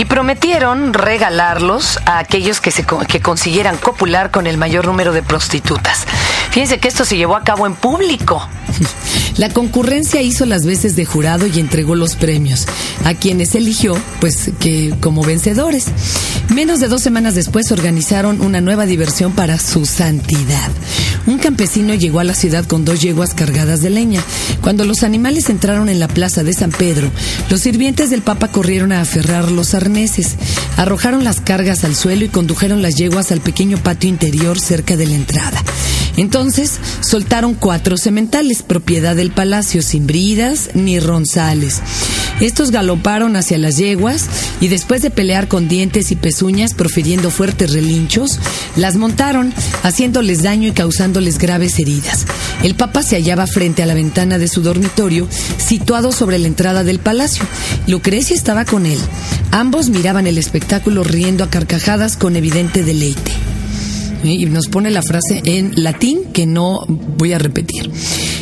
Y 0.01 0.05
prometieron 0.05 0.95
regalarlos 0.95 1.99
a 2.07 2.17
aquellos 2.17 2.59
que, 2.59 2.71
se, 2.71 2.83
que 3.07 3.19
consiguieran 3.19 3.77
copular 3.77 4.31
con 4.31 4.47
el 4.47 4.57
mayor 4.57 4.87
número 4.87 5.13
de 5.13 5.21
prostitutas. 5.21 6.07
Fíjense 6.49 6.79
que 6.79 6.87
esto 6.87 7.05
se 7.05 7.17
llevó 7.17 7.35
a 7.35 7.43
cabo 7.43 7.67
en 7.67 7.75
público. 7.75 8.41
La 9.37 9.49
concurrencia 9.49 10.21
hizo 10.21 10.45
las 10.45 10.65
veces 10.65 10.95
de 10.95 11.05
jurado 11.05 11.45
y 11.45 11.59
entregó 11.59 11.95
los 11.95 12.15
premios 12.15 12.65
a 13.05 13.13
quienes 13.13 13.53
eligió, 13.55 13.95
pues 14.19 14.51
que 14.59 14.93
como 14.99 15.23
vencedores. 15.23 15.85
Menos 16.49 16.79
de 16.79 16.89
dos 16.89 17.01
semanas 17.01 17.35
después 17.35 17.71
organizaron 17.71 18.41
una 18.41 18.59
nueva 18.59 18.85
diversión 18.85 19.31
para 19.33 19.57
su 19.57 19.85
santidad. 19.85 20.69
Un 21.27 21.37
campesino 21.37 21.93
llegó 21.93 22.19
a 22.19 22.25
la 22.25 22.33
ciudad 22.33 22.65
con 22.65 22.83
dos 22.83 23.01
yeguas 23.01 23.33
cargadas 23.33 23.81
de 23.81 23.89
leña. 23.89 24.21
Cuando 24.61 24.83
los 24.83 25.03
animales 25.03 25.49
entraron 25.49 25.87
en 25.87 25.99
la 25.99 26.07
plaza 26.07 26.43
de 26.43 26.53
San 26.53 26.71
Pedro, 26.71 27.09
los 27.49 27.61
sirvientes 27.61 28.09
del 28.09 28.21
Papa 28.21 28.49
corrieron 28.49 28.91
a 28.91 29.01
aferrar 29.01 29.49
los 29.51 29.73
arneses, 29.73 29.90
arrojaron 30.77 31.23
las 31.23 31.41
cargas 31.41 31.83
al 31.83 31.95
suelo 31.95 32.25
y 32.25 32.29
condujeron 32.29 32.81
las 32.81 32.95
yeguas 32.95 33.31
al 33.31 33.41
pequeño 33.41 33.77
patio 33.77 34.09
interior 34.09 34.59
cerca 34.59 34.97
de 34.97 35.07
la 35.07 35.15
entrada. 35.15 35.61
Entonces 36.17 36.79
soltaron 37.01 37.53
cuatro 37.53 37.97
sementales, 37.97 38.63
propiedad 38.63 39.15
del 39.15 39.31
palacio, 39.31 39.81
sin 39.81 40.07
bridas 40.07 40.69
ni 40.73 40.99
ronzales. 40.99 41.81
Estos 42.39 42.71
galoparon 42.71 43.35
hacia 43.35 43.59
las 43.59 43.77
yeguas 43.77 44.25
y 44.59 44.67
después 44.67 45.03
de 45.03 45.11
pelear 45.11 45.47
con 45.47 45.67
dientes 45.67 46.11
y 46.11 46.15
pezuñas, 46.15 46.73
profiriendo 46.73 47.29
fuertes 47.29 47.71
relinchos, 47.71 48.39
las 48.75 48.95
montaron, 48.95 49.53
haciéndoles 49.83 50.41
daño 50.41 50.69
y 50.69 50.71
causándoles 50.71 51.37
graves 51.37 51.77
heridas. 51.77 52.25
El 52.63 52.75
papa 52.75 53.03
se 53.03 53.15
hallaba 53.15 53.45
frente 53.45 53.83
a 53.83 53.85
la 53.85 53.93
ventana 53.93 54.39
de 54.39 54.47
su 54.47 54.61
dormitorio, 54.61 55.27
situado 55.57 56.11
sobre 56.11 56.39
la 56.39 56.47
entrada 56.47 56.83
del 56.83 56.99
palacio. 56.99 57.43
Lucrecia 57.87 58.35
estaba 58.35 58.65
con 58.65 58.87
él. 58.87 58.99
Ambos 59.51 59.89
miraban 59.89 60.27
el 60.27 60.37
espectáculo 60.37 61.03
riendo 61.03 61.43
a 61.43 61.49
carcajadas 61.49 62.15
con 62.15 62.37
evidente 62.37 62.83
deleite 62.83 63.33
y 64.23 64.45
nos 64.45 64.67
pone 64.67 64.91
la 64.91 65.01
frase 65.01 65.41
en 65.45 65.71
latín 65.75 66.25
que 66.33 66.45
no 66.45 66.85
voy 67.17 67.33
a 67.33 67.39
repetir. 67.39 67.89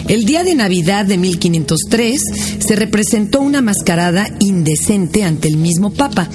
El 0.08 0.26
día 0.26 0.44
de 0.44 0.56
Navidad 0.56 1.06
de 1.06 1.18
1503 1.18 2.22
se 2.60 2.76
representó 2.76 3.42
una 3.42 3.62
mascarada 3.62 4.28
indecente 4.40 5.24
ante 5.24 5.48
el 5.48 5.58
mismo 5.58 5.92
Papa. 5.92 6.28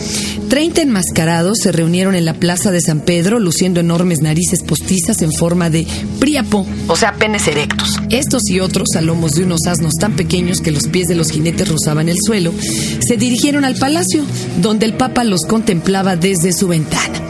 Treinta 0.49 0.83
enmascarados 0.83 1.59
se 1.59 1.73
reunieron 1.73 2.15
en 2.15 2.25
la 2.25 2.35
plaza 2.35 2.71
de 2.71 2.81
San 2.81 3.01
Pedro 3.01 3.41
luciendo 3.41 3.81
enormes 3.81 4.21
narices 4.21 4.63
postizas 4.63 5.23
en 5.23 5.33
forma 5.33 5.71
de 5.71 5.87
priapo, 6.21 6.67
o 6.87 6.97
sea, 6.97 7.15
penes 7.15 7.49
erectos. 7.49 7.99
Estos 8.11 8.49
y 8.49 8.61
otros, 8.61 8.95
a 8.95 9.01
lomos 9.01 9.33
de 9.33 9.43
unos 9.43 9.67
asnos 9.67 9.95
tan 9.95 10.15
pequeños 10.15 10.61
que 10.61 10.71
los 10.71 10.87
pies 10.87 11.09
de 11.09 11.17
los 11.17 11.31
jinetes 11.31 11.69
rozaban 11.69 12.09
el 12.09 12.19
suelo, 12.25 12.53
se 13.01 13.17
dirigieron 13.17 13.65
al 13.65 13.75
palacio, 13.75 14.23
donde 14.63 14.87
el 14.87 14.95
Papa 14.95 15.25
los 15.25 15.45
contemplaba 15.45 16.15
desde 16.15 16.53
su 16.53 16.69
ventana. 16.69 17.24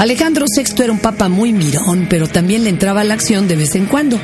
Alejandro 0.00 0.46
VI 0.46 0.82
era 0.82 0.92
un 0.92 0.98
papa 0.98 1.28
muy 1.28 1.52
mirón, 1.52 2.06
pero 2.08 2.26
también 2.26 2.64
le 2.64 2.70
entraba 2.70 3.02
a 3.02 3.04
la 3.04 3.12
acción 3.12 3.48
de 3.48 3.56
vez 3.56 3.74
en 3.74 3.84
cuando. 3.84 4.18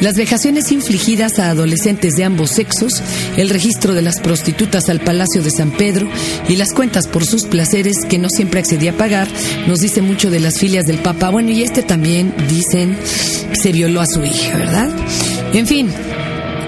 Las 0.00 0.16
vejaciones 0.16 0.72
infligidas 0.72 1.38
a 1.38 1.50
adolescentes 1.50 2.16
de 2.16 2.24
ambos 2.24 2.50
sexos, 2.50 3.00
el 3.36 3.48
registro 3.48 3.94
de 3.94 4.02
las 4.02 4.18
prostitutas 4.18 4.88
al 4.88 4.98
Palacio 4.98 5.40
de 5.40 5.52
San 5.52 5.70
Pedro 5.70 6.08
y 6.48 6.56
las 6.56 6.72
cuentas 6.72 7.06
por 7.06 7.24
sus 7.24 7.44
placeres 7.44 7.98
que 8.08 8.18
no 8.18 8.28
siempre 8.28 8.58
accedía 8.58 8.90
a 8.90 8.96
pagar, 8.96 9.28
nos 9.68 9.78
dice 9.78 10.02
mucho 10.02 10.32
de 10.32 10.40
las 10.40 10.58
filias 10.58 10.86
del 10.86 10.98
papa. 10.98 11.30
Bueno, 11.30 11.52
y 11.52 11.62
este 11.62 11.84
también, 11.84 12.34
dicen, 12.48 12.98
se 13.52 13.70
violó 13.70 14.00
a 14.00 14.06
su 14.08 14.24
hija, 14.24 14.58
¿verdad? 14.58 14.90
En 15.52 15.68
fin, 15.68 15.90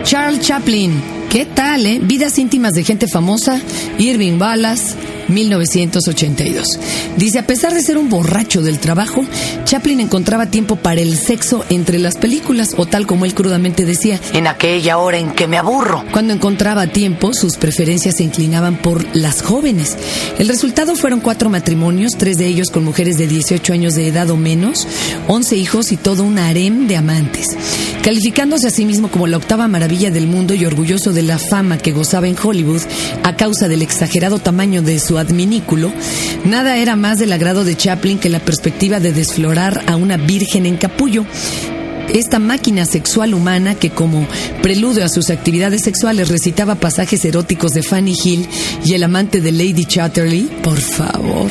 Charles 0.05 0.41
Chaplin. 0.41 0.93
¿Qué 1.33 1.47
tal, 1.47 1.85
eh? 1.87 1.99
Vidas 2.01 2.39
íntimas 2.39 2.75
de 2.75 2.85
gente 2.85 3.09
famosa, 3.09 3.61
Irving 3.99 4.39
Wallace, 4.39 4.95
1982. 5.33 6.79
Dice, 7.17 7.39
a 7.39 7.47
pesar 7.47 7.75
de 7.75 7.83
ser 7.83 7.99
un 7.99 8.09
borracho 8.09 8.63
del 8.63 8.79
trabajo, 8.79 9.25
Chaplin 9.65 10.01
encontraba 10.01 10.47
tiempo 10.47 10.77
para 10.77 11.01
el 11.01 11.17
sexo 11.17 11.65
entre 11.69 11.99
las 11.99 12.17
películas, 12.17 12.75
o 12.77 12.87
tal 12.87 13.07
como 13.07 13.25
él 13.25 13.35
crudamente 13.35 13.85
decía, 13.85 14.21
en 14.33 14.47
aquella 14.47 14.99
hora 14.99 15.19
en 15.19 15.33
que 15.33 15.47
me 15.47 15.59
aburro. 15.59 16.05
Cuando 16.13 16.33
encontraba 16.33 16.87
tiempo, 16.87 17.33
sus 17.35 17.57
preferencias 17.57 18.17
se 18.17 18.25
inclinaban 18.25 18.77
por 18.77 19.05
las 19.17 19.43
jóvenes. 19.43 19.97
El 20.39 20.49
resultado 20.49 20.95
fueron 20.97 21.21
cuatro 21.21 21.51
matrimonios, 21.51 22.13
tres 22.17 22.39
de 22.39 22.47
ellos 22.47 22.71
con 22.71 22.85
mujeres 22.85 23.19
de 23.19 23.27
18 23.27 23.73
años 23.73 23.95
de 23.95 24.09
edad 24.09 24.31
o 24.31 24.37
menos, 24.37 24.87
11 25.29 25.57
hijos 25.57 25.93
y 25.93 25.97
todo 25.97 26.25
un 26.25 26.39
harem 26.39 26.87
de 26.87 26.97
amantes. 26.97 27.57
Calificándose 28.03 28.67
a 28.67 28.71
sí 28.71 28.85
mismo 28.85 29.11
como 29.11 29.27
la 29.27 29.37
octava 29.37 29.69
maravilla 29.69 30.11
del 30.11 30.27
mundo 30.27 30.55
y 30.55 30.67
orgulloso 30.67 31.13
de 31.13 31.23
la 31.23 31.39
fama 31.39 31.79
que 31.79 31.93
gozaba 31.93 32.27
en 32.27 32.37
Hollywood 32.41 32.83
a 33.23 33.37
causa 33.37 33.69
del 33.69 33.83
exagerado 33.83 34.39
tamaño 34.39 34.83
de 34.83 34.99
su 34.99 35.19
adminículo, 35.23 35.91
nada 36.45 36.77
era 36.77 36.97
más 36.97 37.19
del 37.19 37.33
agrado 37.33 37.65
de 37.65 37.77
Chaplin 37.77 38.19
que 38.19 38.29
la 38.29 38.41
perspectiva 38.41 39.01
de 39.01 39.13
desflorar 39.13 39.83
a 39.87 39.97
una 39.97 40.19
virgen 40.19 40.67
en 40.67 40.77
capullo. 40.77 41.25
Esta 42.09 42.39
máquina 42.39 42.85
sexual 42.85 43.35
humana 43.35 43.75
que 43.75 43.91
como 43.91 44.27
preludio 44.63 45.05
a 45.05 45.09
sus 45.09 45.31
actividades 45.31 45.83
sexuales 45.83 46.29
recitaba 46.29 46.75
pasajes 46.75 47.25
eróticos 47.25 47.73
de 47.73 47.83
Fanny 47.83 48.17
Hill 48.23 48.49
y 48.85 48.95
el 48.95 49.03
amante 49.03 49.41
de 49.41 49.53
Lady 49.53 49.85
Chatterley, 49.85 50.51
por 50.63 50.79
favor, 50.81 51.51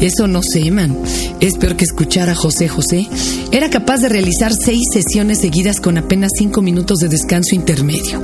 eso 0.00 0.26
no 0.26 0.40
se 0.42 0.70
man, 0.70 0.96
es 1.40 1.56
peor 1.56 1.76
que 1.76 1.84
escuchar 1.84 2.28
a 2.30 2.34
José 2.34 2.68
José, 2.68 3.08
era 3.52 3.70
capaz 3.70 3.98
de 3.98 4.08
realizar 4.08 4.52
seis 4.52 4.82
sesiones 4.92 5.40
seguidas 5.40 5.80
con 5.80 5.98
apenas 5.98 6.30
cinco 6.36 6.62
minutos 6.62 6.98
de 6.98 7.08
descanso 7.08 7.54
intermedio. 7.54 8.22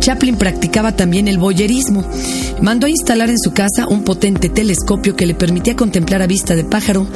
Chaplin 0.00 0.36
practicaba 0.36 0.96
también 0.96 1.28
el 1.28 1.38
boyerismo. 1.38 2.04
Mandó 2.60 2.86
a 2.86 2.90
instalar 2.90 3.30
en 3.30 3.38
su 3.38 3.52
casa 3.52 3.86
un 3.88 4.02
potente 4.02 4.48
telescopio 4.48 5.16
que 5.16 5.26
le 5.26 5.34
permitía 5.34 5.76
contemplar 5.76 6.22
a 6.22 6.26
vista 6.26 6.54
de 6.54 6.64
pájaro 6.64 7.06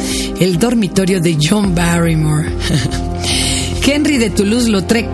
el 0.41 0.59
dormitorio 0.59 1.21
de 1.21 1.37
John 1.41 1.75
Barrymore. 1.75 2.49
Henry 3.91 4.19
de 4.19 4.29
Toulouse-Lautrec. 4.29 5.09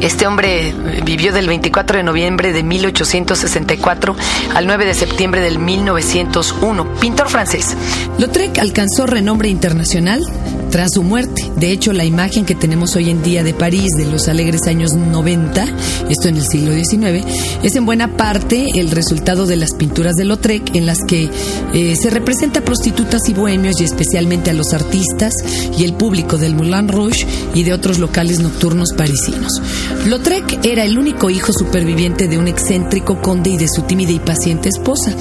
Este 0.00 0.26
hombre 0.26 0.74
vivió 1.04 1.32
del 1.32 1.46
24 1.46 1.98
de 1.98 2.02
noviembre 2.02 2.52
de 2.52 2.64
1864 2.64 4.16
al 4.52 4.66
9 4.66 4.84
de 4.84 4.94
septiembre 4.94 5.40
del 5.40 5.60
1901. 5.60 6.94
Pintor 6.94 7.28
francés. 7.28 7.76
Lautrec 8.18 8.58
alcanzó 8.58 9.06
renombre 9.06 9.48
internacional 9.48 10.26
tras 10.70 10.92
su 10.92 11.02
muerte. 11.02 11.50
De 11.56 11.70
hecho, 11.70 11.92
la 11.92 12.04
imagen 12.04 12.44
que 12.44 12.54
tenemos 12.54 12.96
hoy 12.96 13.10
en 13.10 13.22
día 13.22 13.42
de 13.42 13.54
París 13.54 13.90
de 13.96 14.06
los 14.06 14.28
alegres 14.28 14.66
años 14.66 14.94
90, 14.94 15.64
esto 16.08 16.28
en 16.28 16.36
el 16.36 16.46
siglo 16.46 16.72
XIX, 16.72 17.24
es 17.62 17.76
en 17.76 17.86
buena 17.86 18.16
parte 18.16 18.66
el 18.74 18.90
resultado 18.90 19.46
de 19.46 19.56
las 19.56 19.74
pinturas 19.74 20.14
de 20.16 20.24
Lautrec 20.24 20.74
en 20.74 20.86
las 20.86 20.98
que 21.06 21.30
eh, 21.74 21.96
se 21.96 22.10
representa 22.10 22.60
a 22.60 22.64
prostitutas 22.64 23.28
y 23.28 23.34
bohemios 23.34 23.80
y 23.80 23.84
especialmente 23.84 24.50
a 24.50 24.54
los 24.54 24.72
artistas 24.72 25.34
y 25.78 25.84
el 25.84 25.94
público 25.94 26.38
del 26.38 26.54
Moulin 26.54 26.88
Rouge 26.88 27.26
y 27.54 27.62
de 27.62 27.72
otros 27.72 27.98
locales 27.98 28.40
nocturnos 28.40 28.92
parisinos. 28.92 29.60
Lautrec 30.06 30.64
era 30.64 30.84
el 30.84 30.98
único 30.98 31.30
hijo 31.30 31.52
superviviente 31.52 32.28
de 32.28 32.38
un 32.38 32.48
excéntrico 32.48 33.20
conde 33.20 33.50
y 33.50 33.56
de 33.56 33.68
su 33.68 33.82
tímida 33.82 34.12
y 34.12 34.18
paciente 34.18 34.68
esposa, 34.68 35.12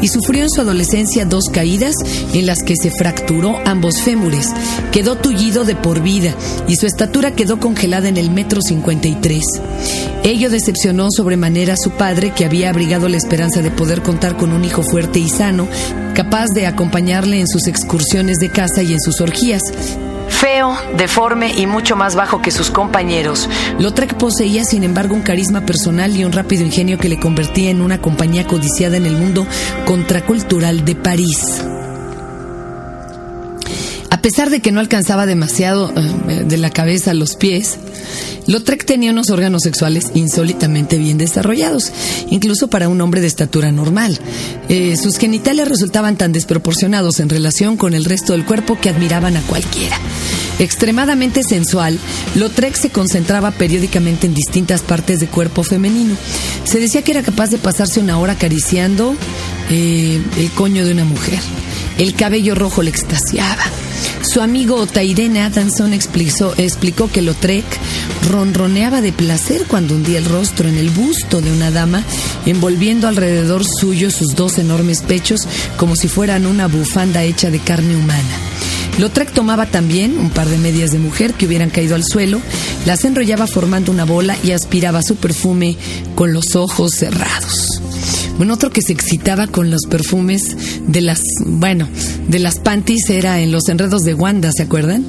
y 0.00 0.08
sufrió 0.08 0.42
en 0.42 0.50
su 0.50 0.60
adolescencia 0.60 1.24
dos 1.24 1.44
caídas 1.52 1.94
en 2.32 2.46
las 2.46 2.62
que 2.62 2.74
se 2.76 2.90
fracturó 2.90 3.58
ambos 3.64 4.00
fémures, 4.02 4.48
quedó 4.92 5.16
tullido 5.16 5.64
de 5.64 5.76
por 5.76 6.00
vida 6.00 6.34
y 6.68 6.76
su 6.76 6.86
estatura 6.86 7.32
quedó 7.32 7.60
congelada 7.60 8.08
en 8.08 8.16
el 8.16 8.30
metro 8.30 8.60
53. 8.62 9.42
Ello 10.24 10.50
decepcionó 10.50 11.08
sobremanera 11.10 11.74
a 11.74 11.78
su 11.78 11.90
padre, 11.90 12.32
que 12.32 12.44
había 12.44 12.70
abrigado 12.70 13.08
la 13.08 13.16
esperanza 13.16 13.62
de 13.62 13.70
poder 13.70 14.02
contar 14.02 14.36
con 14.36 14.52
un 14.52 14.64
hijo 14.64 14.82
fuerte 14.82 15.18
y 15.18 15.28
sano, 15.28 15.68
capaz 16.14 16.48
de 16.48 16.66
acompañarle 16.66 17.40
en 17.40 17.48
sus 17.48 17.66
excursiones 17.66 18.38
de 18.38 18.50
casa 18.50 18.82
y 18.82 18.92
en 18.92 19.00
sus 19.00 19.20
orgías. 19.20 19.62
Feo, 20.28 20.74
deforme 20.96 21.52
y 21.56 21.66
mucho 21.66 21.96
más 21.96 22.14
bajo 22.14 22.40
que 22.40 22.50
sus 22.50 22.70
compañeros. 22.70 23.48
Lautrec 23.78 24.14
poseía, 24.14 24.64
sin 24.64 24.84
embargo, 24.84 25.14
un 25.14 25.22
carisma 25.22 25.66
personal 25.66 26.16
y 26.16 26.24
un 26.24 26.32
rápido 26.32 26.64
ingenio 26.64 26.98
que 26.98 27.08
le 27.08 27.20
convertía 27.20 27.70
en 27.70 27.82
una 27.82 28.00
compañía 28.00 28.46
codiciada 28.46 28.96
en 28.96 29.06
el 29.06 29.16
mundo 29.16 29.46
contracultural 29.84 30.84
de 30.84 30.94
París. 30.94 31.62
A 34.20 34.22
pesar 34.22 34.50
de 34.50 34.60
que 34.60 34.70
no 34.70 34.80
alcanzaba 34.80 35.24
demasiado 35.24 35.90
eh, 35.96 36.44
de 36.46 36.58
la 36.58 36.68
cabeza 36.68 37.12
a 37.12 37.14
los 37.14 37.36
pies, 37.36 37.78
Lautrec 38.46 38.84
tenía 38.84 39.12
unos 39.12 39.30
órganos 39.30 39.62
sexuales 39.62 40.10
insólitamente 40.12 40.98
bien 40.98 41.16
desarrollados, 41.16 41.90
incluso 42.28 42.68
para 42.68 42.90
un 42.90 43.00
hombre 43.00 43.22
de 43.22 43.28
estatura 43.28 43.72
normal. 43.72 44.20
Eh, 44.68 44.98
sus 44.98 45.16
genitales 45.16 45.68
resultaban 45.68 46.18
tan 46.18 46.32
desproporcionados 46.32 47.18
en 47.18 47.30
relación 47.30 47.78
con 47.78 47.94
el 47.94 48.04
resto 48.04 48.34
del 48.34 48.44
cuerpo 48.44 48.78
que 48.78 48.90
admiraban 48.90 49.38
a 49.38 49.40
cualquiera. 49.40 49.96
Extremadamente 50.58 51.42
sensual, 51.42 51.98
Lautrec 52.34 52.74
se 52.74 52.90
concentraba 52.90 53.52
periódicamente 53.52 54.26
en 54.26 54.34
distintas 54.34 54.82
partes 54.82 55.20
de 55.20 55.28
cuerpo 55.28 55.62
femenino. 55.62 56.14
Se 56.64 56.78
decía 56.78 57.00
que 57.00 57.12
era 57.12 57.22
capaz 57.22 57.48
de 57.48 57.56
pasarse 57.56 58.00
una 58.00 58.18
hora 58.18 58.34
acariciando 58.34 59.14
eh, 59.70 60.22
el 60.36 60.50
coño 60.50 60.84
de 60.84 60.92
una 60.92 61.06
mujer. 61.06 61.38
El 61.96 62.14
cabello 62.14 62.54
rojo 62.54 62.82
le 62.82 62.90
extasiaba. 62.90 63.64
Su 64.32 64.42
amigo 64.42 64.86
Tairene 64.86 65.42
Adamson 65.42 65.92
explicó, 65.92 66.54
explicó 66.56 67.10
que 67.10 67.20
Lautrec 67.20 67.64
ronroneaba 68.30 69.00
de 69.00 69.12
placer 69.12 69.64
cuando 69.66 69.96
hundía 69.96 70.18
el 70.18 70.24
rostro 70.24 70.68
en 70.68 70.76
el 70.76 70.88
busto 70.90 71.40
de 71.40 71.50
una 71.50 71.72
dama, 71.72 72.04
envolviendo 72.46 73.08
alrededor 73.08 73.64
suyo 73.66 74.08
sus 74.12 74.36
dos 74.36 74.58
enormes 74.58 75.02
pechos 75.02 75.48
como 75.76 75.96
si 75.96 76.06
fueran 76.06 76.46
una 76.46 76.68
bufanda 76.68 77.24
hecha 77.24 77.50
de 77.50 77.58
carne 77.58 77.96
humana. 77.96 78.22
Lautrec 78.98 79.32
tomaba 79.32 79.66
también 79.66 80.16
un 80.16 80.30
par 80.30 80.48
de 80.48 80.58
medias 80.58 80.92
de 80.92 81.00
mujer 81.00 81.34
que 81.34 81.46
hubieran 81.46 81.70
caído 81.70 81.96
al 81.96 82.04
suelo, 82.04 82.40
las 82.86 83.04
enrollaba 83.04 83.48
formando 83.48 83.90
una 83.90 84.04
bola 84.04 84.36
y 84.44 84.52
aspiraba 84.52 85.02
su 85.02 85.16
perfume 85.16 85.76
con 86.14 86.32
los 86.32 86.54
ojos 86.54 86.92
cerrados. 86.94 87.80
Bueno, 88.36 88.54
otro 88.54 88.70
que 88.70 88.80
se 88.80 88.92
excitaba 88.92 89.48
con 89.48 89.70
los 89.70 89.82
perfumes 89.90 90.56
de 90.86 91.00
las, 91.00 91.20
bueno, 91.44 91.88
de 92.30 92.38
las 92.38 92.60
panties 92.60 93.10
era 93.10 93.40
en 93.40 93.50
los 93.50 93.68
enredos 93.68 94.02
de 94.02 94.14
Wanda, 94.14 94.52
¿se 94.52 94.62
acuerdan? 94.62 95.04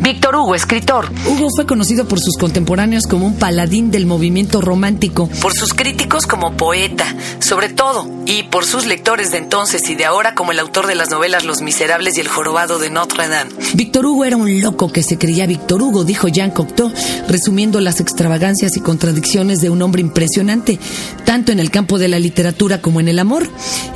Víctor 0.00 0.36
Hugo, 0.36 0.54
escritor. 0.54 1.10
Hugo 1.26 1.48
fue 1.54 1.66
conocido 1.66 2.06
por 2.06 2.20
sus 2.20 2.36
contemporáneos 2.36 3.04
como 3.06 3.26
un 3.26 3.36
paladín 3.36 3.90
del 3.90 4.06
movimiento 4.06 4.60
romántico. 4.60 5.28
Por 5.42 5.52
sus 5.54 5.74
críticos 5.74 6.26
como 6.26 6.56
poeta, 6.56 7.04
sobre 7.40 7.68
todo, 7.68 8.08
y 8.26 8.44
por 8.44 8.64
sus 8.64 8.86
lectores 8.86 9.30
de 9.30 9.38
entonces 9.38 9.88
y 9.88 9.94
de 9.94 10.04
ahora 10.04 10.34
como 10.34 10.52
el 10.52 10.58
autor 10.58 10.86
de 10.86 10.94
las 10.94 11.10
novelas 11.10 11.44
Los 11.44 11.62
Miserables 11.62 12.16
y 12.16 12.20
El 12.20 12.28
Jorobado 12.28 12.78
de 12.78 12.90
Notre 12.90 13.28
Dame. 13.28 13.50
Víctor 13.74 14.06
Hugo 14.06 14.24
era 14.24 14.36
un 14.36 14.60
loco 14.60 14.92
que 14.92 15.02
se 15.02 15.18
creía 15.18 15.46
Víctor 15.46 15.82
Hugo, 15.82 16.04
dijo 16.04 16.28
Jean 16.28 16.50
Cocteau, 16.50 16.92
resumiendo 17.26 17.80
las 17.80 18.00
extravagancias 18.00 18.76
y 18.76 18.80
contradicciones 18.80 19.60
de 19.60 19.70
un 19.70 19.82
hombre 19.82 20.00
impresionante, 20.00 20.78
tanto 21.24 21.52
en 21.52 21.60
el 21.60 21.70
campo 21.70 21.98
de 21.98 22.08
la 22.08 22.18
literatura 22.18 22.80
como 22.80 23.00
en 23.00 23.08
el 23.08 23.18
amor. 23.18 23.48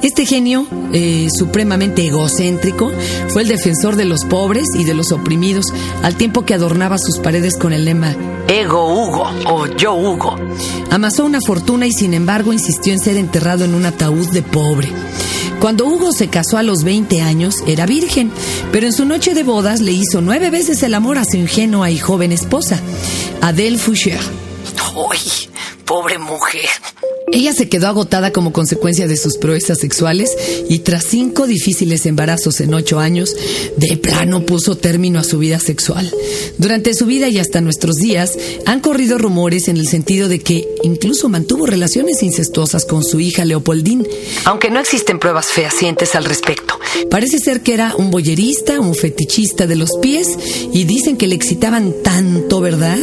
Este 0.03 0.26
genio, 0.26 0.66
eh, 0.92 1.29
supremamente 1.35 2.07
egocéntrico, 2.07 2.90
fue 3.29 3.42
el 3.42 3.48
defensor 3.48 3.96
de 3.96 4.05
los 4.05 4.24
pobres 4.24 4.68
y 4.79 4.85
de 4.85 4.94
los 4.94 5.12
oprimidos, 5.12 5.66
al 6.02 6.16
tiempo 6.16 6.44
que 6.44 6.55
adornaba 6.55 6.98
sus 6.98 7.18
paredes 7.18 7.57
con 7.57 7.72
el 7.72 7.85
lema 7.85 8.14
Ego 8.48 8.92
Hugo 8.92 9.31
o 9.46 9.66
Yo 9.66 9.94
Hugo. 9.94 10.37
Amasó 10.90 11.24
una 11.24 11.40
fortuna 11.40 11.87
y 11.87 11.92
sin 11.92 12.14
embargo 12.14 12.52
insistió 12.52 12.92
en 12.92 12.98
ser 12.98 13.16
enterrado 13.16 13.64
en 13.64 13.74
un 13.74 13.87
ataúd 13.87 14.28
de 14.31 14.42
pobre. 14.42 14.88
Cuando 15.61 15.87
Hugo 15.87 16.12
se 16.12 16.28
casó 16.28 16.59
a 16.59 16.62
los 16.62 16.83
20 16.83 17.22
años, 17.22 17.57
era 17.66 17.87
virgen, 17.87 18.33
pero 18.72 18.87
en 18.87 18.92
su 18.92 19.05
noche 19.05 19.33
de 19.33 19.44
bodas 19.44 19.81
le 19.81 19.92
hizo 19.92 20.20
nueve 20.20 20.50
veces 20.50 20.83
el 20.83 20.94
amor 20.94 21.18
a 21.18 21.24
su 21.24 21.37
ingenua 21.37 21.90
y 21.90 21.98
joven 21.98 22.33
esposa, 22.33 22.81
Adele 23.40 23.78
Foucher. 23.78 24.18
¡Ay, 25.11 25.51
pobre 25.85 26.18
mujer! 26.18 26.68
Ella 27.33 27.55
se 27.55 27.68
quedó 27.68 27.88
agotada 27.88 28.31
como 28.31 28.53
consecuencia 28.53 29.09
de 29.09 29.16
sus 29.16 29.38
proezas 29.38 29.79
sexuales 29.79 30.37
y 30.68 30.81
tras 30.81 31.05
cinco 31.05 31.47
difíciles 31.47 32.05
embarazos 32.05 32.61
en 32.61 32.75
ocho 32.75 32.99
años, 32.99 33.35
de 33.79 33.97
plano 33.97 34.45
puso 34.45 34.77
término 34.77 35.18
a 35.18 35.25
su 35.25 35.38
vida 35.38 35.59
sexual. 35.59 36.12
Durante 36.59 36.92
su 36.92 37.07
vida 37.07 37.29
y 37.29 37.38
hasta 37.38 37.62
nuestros 37.62 37.97
días 37.97 38.37
han 38.66 38.81
corrido 38.81 39.16
rumores 39.16 39.68
en 39.68 39.79
el 39.79 39.88
sentido 39.88 40.29
de 40.29 40.40
que 40.40 40.68
incluso 40.83 41.31
mantuvo 41.31 41.64
relaciones 41.64 42.23
incestuosas 42.23 42.85
con 42.85 43.03
su 43.03 43.18
hija 43.18 43.47
Leopoldine. 43.47 44.07
Aunque 44.45 44.68
no 44.68 44.79
existen 44.79 45.18
pruebas 45.18 45.47
fehacientes 45.47 46.14
al 46.14 46.27
respecto. 46.27 46.79
Parece 47.11 47.38
ser 47.38 47.62
que 47.62 47.73
era 47.73 47.95
un 47.97 48.11
boyerista, 48.11 48.79
un 48.79 48.95
fetichista 48.95 49.66
de 49.66 49.77
los 49.77 49.90
pies 50.03 50.29
y 50.71 50.85
dicen 50.85 51.16
que 51.16 51.29
le 51.29 51.35
excitaban 51.35 51.95
tanto, 52.03 52.61
¿verdad? 52.61 52.99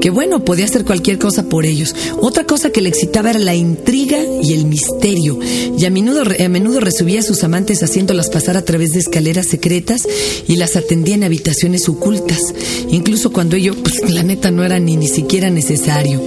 Que 0.00 0.10
bueno, 0.10 0.44
podía 0.44 0.64
hacer 0.64 0.84
cualquier 0.84 1.18
cosa 1.18 1.44
por 1.44 1.66
ellos. 1.66 1.94
Otra 2.20 2.44
cosa 2.44 2.70
que 2.70 2.80
le 2.80 2.88
excitaba 2.88 3.30
era 3.30 3.38
la 3.38 3.54
intriga 3.54 4.18
y 4.42 4.54
el 4.54 4.66
misterio, 4.66 5.38
y 5.76 5.84
a 5.84 5.90
menudo, 5.90 6.22
a 6.22 6.48
menudo 6.48 6.80
resubía 6.80 7.20
a 7.20 7.24
sus 7.24 7.44
amantes 7.44 7.82
haciéndolas 7.82 8.30
pasar 8.30 8.56
a 8.56 8.64
través 8.64 8.92
de 8.92 9.00
escaleras 9.00 9.46
secretas 9.46 10.06
y 10.48 10.56
las 10.56 10.76
atendía 10.76 11.14
en 11.14 11.24
habitaciones 11.24 11.88
ocultas, 11.88 12.40
incluso 12.88 13.30
cuando 13.30 13.56
ello, 13.56 13.74
pues 13.82 14.10
la 14.10 14.22
neta 14.22 14.50
no 14.50 14.64
era 14.64 14.78
ni, 14.78 14.96
ni 14.96 15.08
siquiera 15.08 15.50
necesario. 15.50 16.20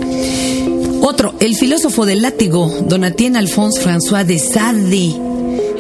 Otro, 1.02 1.34
el 1.40 1.56
filósofo 1.56 2.06
del 2.06 2.22
látigo, 2.22 2.72
Donatien 2.88 3.36
Alphonse 3.36 3.82
François 3.82 4.26
de 4.26 4.40
Sade. 4.40 5.33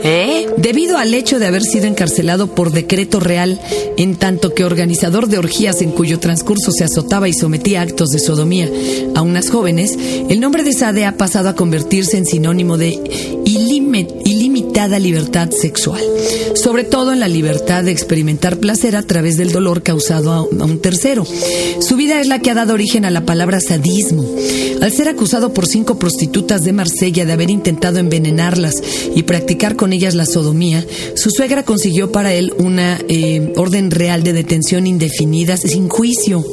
¿Eh? 0.03 0.47
Debido 0.57 0.97
al 0.97 1.13
hecho 1.13 1.39
de 1.39 1.47
haber 1.47 1.63
sido 1.63 1.85
encarcelado 1.85 2.53
por 2.53 2.71
decreto 2.71 3.21
real, 3.21 3.59
en 3.97 4.15
tanto 4.15 4.53
que 4.53 4.65
organizador 4.65 5.27
de 5.27 5.37
orgías 5.37 5.81
en 5.81 5.91
cuyo 5.91 6.19
transcurso 6.19 6.71
se 6.71 6.83
azotaba 6.83 7.29
y 7.29 7.33
sometía 7.33 7.81
actos 7.81 8.09
de 8.09 8.19
sodomía 8.19 8.69
a 9.15 9.21
unas 9.21 9.49
jóvenes, 9.49 9.97
el 10.29 10.39
nombre 10.41 10.63
de 10.63 10.73
Sade 10.73 11.05
ha 11.05 11.15
pasado 11.15 11.47
a 11.49 11.55
convertirse 11.55 12.17
en 12.17 12.25
sinónimo 12.25 12.77
de 12.77 12.99
ilimitada 13.45 14.99
libertad 14.99 15.49
sexual, 15.51 16.01
sobre 16.55 16.83
todo 16.83 17.13
en 17.13 17.19
la 17.19 17.27
libertad 17.27 17.83
de 17.83 17.91
experimentar 17.91 18.57
placer 18.57 18.95
a 18.95 19.03
través 19.03 19.37
del 19.37 19.51
dolor 19.51 19.83
causado 19.83 20.33
a 20.33 20.41
un 20.41 20.79
tercero. 20.79 21.25
Su 21.79 21.95
vida 21.95 22.19
es 22.19 22.27
la 22.27 22.39
que 22.39 22.51
ha 22.51 22.55
dado 22.55 22.73
origen 22.73 23.05
a 23.05 23.11
la 23.11 23.25
palabra 23.25 23.61
sadismo. 23.61 24.25
Al 24.81 24.91
ser 24.91 25.07
acusado 25.07 25.53
por 25.53 25.65
cinco 25.65 25.97
prostitutas 25.97 26.63
de 26.63 26.73
Marsella 26.73 27.25
de 27.25 27.31
haber 27.31 27.49
intentado 27.49 27.99
envenenarlas 27.99 28.75
y 29.15 29.23
practicar 29.23 29.77
con 29.77 29.92
con 29.93 29.99
ellas 29.99 30.15
la 30.15 30.25
sodomía, 30.25 30.83
su 31.13 31.29
suegra 31.29 31.61
consiguió 31.61 32.11
para 32.11 32.33
él 32.33 32.51
una 32.57 32.99
eh, 33.09 33.53
orden 33.57 33.91
real 33.91 34.23
de 34.23 34.33
detención 34.33 34.87
indefinida 34.87 35.55
sin 35.55 35.87
juicio. 35.87 36.43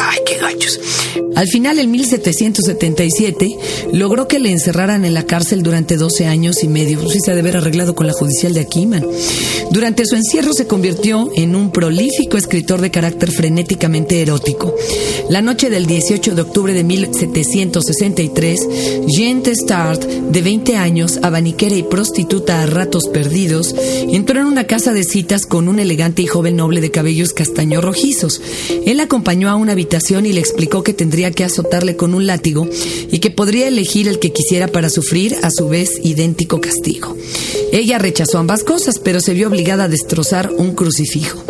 ¡Ay, 0.00 0.18
qué 0.24 0.36
gachos! 0.36 0.78
Al 1.34 1.48
final, 1.48 1.80
en 1.80 1.90
1777, 1.90 3.56
logró 3.92 4.28
que 4.28 4.38
le 4.38 4.52
encerraran 4.52 5.04
en 5.04 5.14
la 5.14 5.24
cárcel 5.24 5.64
durante 5.64 5.96
12 5.96 6.26
años 6.26 6.62
y 6.62 6.68
medio. 6.68 7.08
Sí 7.10 7.18
se 7.18 7.34
de 7.34 7.40
haber 7.40 7.56
arreglado 7.56 7.96
con 7.96 8.06
la 8.06 8.12
judicial 8.12 8.54
de 8.54 8.60
Aquiman. 8.60 9.04
Durante 9.70 10.06
su 10.06 10.14
encierro 10.14 10.52
se 10.52 10.68
convirtió 10.68 11.30
en 11.34 11.56
un 11.56 11.72
prolífico 11.72 12.36
escritor 12.36 12.80
de 12.80 12.92
carácter 12.92 13.32
frenéticamente 13.32 14.22
erótico. 14.22 14.74
La 15.28 15.42
noche 15.42 15.70
del 15.70 15.86
18 15.86 16.34
de 16.34 16.42
octubre 16.42 16.72
de 16.72 16.84
1763, 16.84 18.68
Jean 19.08 19.42
Testard, 19.42 19.98
de 19.98 20.42
20 20.42 20.76
años, 20.76 21.18
abaniquera 21.22 21.74
y 21.74 21.82
prostituta 21.82 22.62
a 22.62 22.66
perdidos, 23.12 23.74
entró 24.08 24.40
en 24.40 24.46
una 24.46 24.66
casa 24.66 24.92
de 24.92 25.04
citas 25.04 25.46
con 25.46 25.68
un 25.68 25.78
elegante 25.78 26.22
y 26.22 26.26
joven 26.26 26.56
noble 26.56 26.80
de 26.80 26.90
cabellos 26.90 27.32
castaño 27.32 27.80
rojizos. 27.80 28.40
Él 28.86 29.00
acompañó 29.00 29.48
a 29.48 29.56
una 29.56 29.72
habitación 29.72 30.26
y 30.26 30.32
le 30.32 30.40
explicó 30.40 30.82
que 30.82 30.92
tendría 30.92 31.30
que 31.30 31.44
azotarle 31.44 31.96
con 31.96 32.14
un 32.14 32.26
látigo 32.26 32.68
y 33.10 33.18
que 33.18 33.30
podría 33.30 33.68
elegir 33.68 34.08
el 34.08 34.18
que 34.18 34.32
quisiera 34.32 34.68
para 34.68 34.90
sufrir 34.90 35.36
a 35.42 35.50
su 35.50 35.68
vez 35.68 36.00
idéntico 36.02 36.60
castigo. 36.60 37.16
Ella 37.72 37.98
rechazó 37.98 38.38
ambas 38.38 38.64
cosas, 38.64 38.98
pero 38.98 39.20
se 39.20 39.34
vio 39.34 39.48
obligada 39.48 39.84
a 39.84 39.88
destrozar 39.88 40.50
un 40.56 40.74
crucifijo. 40.74 41.42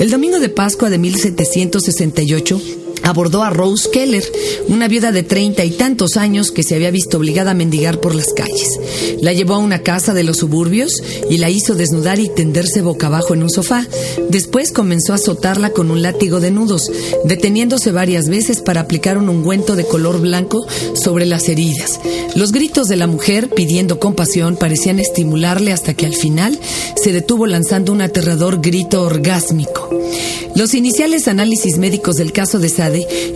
El 0.00 0.10
domingo 0.10 0.38
de 0.38 0.48
Pascua 0.48 0.90
de 0.90 0.98
1768, 0.98 2.60
abordó 3.02 3.42
a 3.42 3.50
Rose 3.50 3.88
Keller, 3.90 4.24
una 4.68 4.88
viuda 4.88 5.12
de 5.12 5.22
treinta 5.22 5.64
y 5.64 5.70
tantos 5.70 6.16
años 6.16 6.50
que 6.50 6.62
se 6.62 6.74
había 6.74 6.90
visto 6.90 7.16
obligada 7.16 7.52
a 7.52 7.54
mendigar 7.54 8.00
por 8.00 8.14
las 8.14 8.32
calles. 8.32 8.68
La 9.20 9.32
llevó 9.32 9.54
a 9.54 9.58
una 9.58 9.82
casa 9.82 10.14
de 10.14 10.24
los 10.24 10.38
suburbios 10.38 10.92
y 11.30 11.38
la 11.38 11.50
hizo 11.50 11.74
desnudar 11.74 12.18
y 12.18 12.28
tenderse 12.28 12.82
boca 12.82 13.08
abajo 13.08 13.34
en 13.34 13.42
un 13.42 13.50
sofá. 13.50 13.86
Después 14.30 14.72
comenzó 14.72 15.12
a 15.12 15.16
azotarla 15.16 15.70
con 15.70 15.90
un 15.90 16.02
látigo 16.02 16.40
de 16.40 16.50
nudos, 16.50 16.90
deteniéndose 17.24 17.92
varias 17.92 18.28
veces 18.28 18.60
para 18.60 18.82
aplicar 18.82 19.18
un 19.18 19.28
ungüento 19.28 19.76
de 19.76 19.84
color 19.84 20.20
blanco 20.20 20.66
sobre 20.94 21.26
las 21.26 21.48
heridas. 21.48 22.00
Los 22.34 22.52
gritos 22.52 22.88
de 22.88 22.96
la 22.96 23.06
mujer 23.06 23.48
pidiendo 23.50 23.98
compasión 23.98 24.56
parecían 24.56 25.00
estimularle 25.00 25.72
hasta 25.72 25.94
que 25.94 26.06
al 26.06 26.14
final 26.14 26.58
se 27.02 27.12
detuvo 27.12 27.46
lanzando 27.46 27.92
un 27.92 28.02
aterrador 28.02 28.60
grito 28.60 29.02
orgásmico. 29.02 29.88
Los 30.54 30.74
iniciales 30.74 31.28
análisis 31.28 31.78
médicos 31.78 32.16
del 32.16 32.32
caso 32.32 32.58
de 32.58 32.68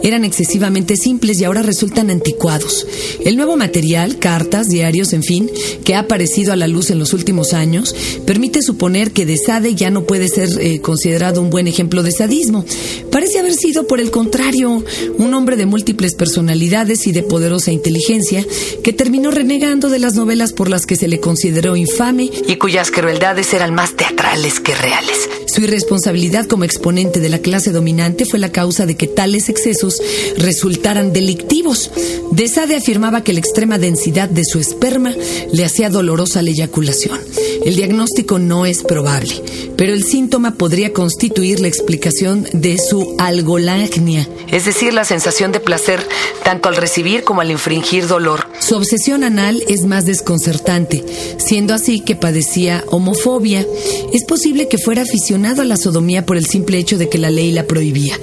Eran 0.03 0.25
excesivamente 0.25 0.97
simples 0.97 1.41
y 1.41 1.45
ahora 1.45 1.63
resultan 1.63 2.11
anticuados. 2.11 2.87
El 3.25 3.37
nuevo 3.37 3.57
material, 3.57 4.19
cartas, 4.19 4.69
diarios, 4.69 5.13
en 5.13 5.23
fin, 5.23 5.51
que 5.85 5.95
ha 5.95 6.01
aparecido 6.01 6.53
a 6.53 6.57
la 6.57 6.69
luz 6.69 6.91
en 6.91 6.99
los 6.99 7.13
últimos 7.13 7.53
años, 7.53 7.95
permite 8.27 8.63
suponer 8.63 9.13
que 9.13 9.27
de 9.27 9.37
Sade 9.37 9.75
ya 9.75 9.91
no 9.91 10.05
puede 10.05 10.29
ser 10.29 10.49
eh, 10.61 10.81
considerado 10.81 11.41
un 11.41 11.51
buen 11.51 11.69
ejemplo 11.69 12.03
de 12.03 12.13
sadismo. 12.13 12.65
Parece 13.11 13.39
haber 13.39 13.55
sido, 13.55 13.87
por 13.87 14.01
el 14.01 14.11
contrario, 14.11 14.85
un 15.19 15.35
hombre 15.35 15.57
de 15.57 15.67
múltiples 15.67 16.15
personalidades 16.15 17.07
y 17.07 17.13
de 17.13 17.23
poderosa 17.23 17.73
inteligencia 17.73 18.45
que 18.83 18.93
terminó 18.93 19.31
renegando 19.31 19.89
de 19.89 19.99
las 19.99 20.15
novelas 20.15 20.53
por 20.53 20.69
las 20.69 20.87
que 20.87 20.97
se 20.97 21.09
le 21.09 21.21
consideró 21.21 21.77
infame 21.77 22.31
y 22.47 22.57
cuyas 22.57 22.91
crueldades 22.91 23.53
eran 23.55 23.75
más 23.75 23.97
teatrales 23.97 24.61
que 24.61 24.75
reales. 24.75 25.29
Su 25.53 25.61
irresponsabilidad 25.61 26.47
como 26.47 26.65
exponente 26.65 27.21
de 27.21 27.29
la 27.29 27.39
clase 27.41 27.73
dominante 27.73 28.25
fue 28.25 28.39
la 28.39 28.51
causa 28.51 28.87
de 28.87 28.95
que 28.95 29.07
tales 29.07 29.51
excesos 29.51 30.01
resultaran 30.39 31.13
delictivos. 31.13 31.91
De 32.31 32.49
Sade 32.49 32.77
afirmaba 32.77 33.23
que 33.23 33.35
la 33.35 33.41
extrema 33.41 33.77
densidad 33.77 34.31
de 34.31 34.47
su 34.47 34.59
esperma 34.59 35.13
le 35.53 35.65
hacía 35.67 35.91
dolorosa 35.91 36.41
la 36.41 36.49
eyaculación. 36.49 37.21
El 37.67 37.77
diagnóstico 37.77 38.39
no 38.39 38.65
es 38.65 38.83
probable, 38.83 39.43
pero 39.77 39.93
el 39.93 40.05
síntoma 40.05 40.55
podría 40.55 40.95
constituir 40.95 41.61
la 41.61 41.69
explicación 41.69 42.49
de 42.55 42.79
su 42.79 43.15
algolagnia, 43.19 44.27
es 44.51 44.65
decir, 44.65 44.95
la 44.95 45.05
sensación 45.05 45.53
de 45.53 45.61
placer 45.61 46.01
tanto 46.45 46.71
al 46.71 46.77
recibir 46.77 47.25
como 47.25 47.43
al 47.43 47.51
infringir 47.51 48.07
dolor. 48.07 48.49
Su 48.59 48.77
obsesión 48.77 49.23
anal 49.23 49.63
es 49.69 49.85
más 49.85 50.07
desconcertante, 50.07 51.05
siendo 51.37 51.75
así 51.75 52.01
que 52.01 52.17
padecía 52.17 52.85
homofobia. 52.89 53.67
Es 54.15 54.25
posible 54.25 54.67
que 54.67 54.79
fuera 54.79 55.03
aficionado 55.03 55.42
a 55.45 55.65
la 55.65 55.77
sodomía 55.77 56.25
por 56.25 56.37
el 56.37 56.47
simple 56.47 56.79
hecho 56.79 56.99
de 56.99 57.09
que 57.09 57.19
la 57.19 57.31
ley 57.31 57.51
la 57.53 57.67
prohibía. 57.67 58.19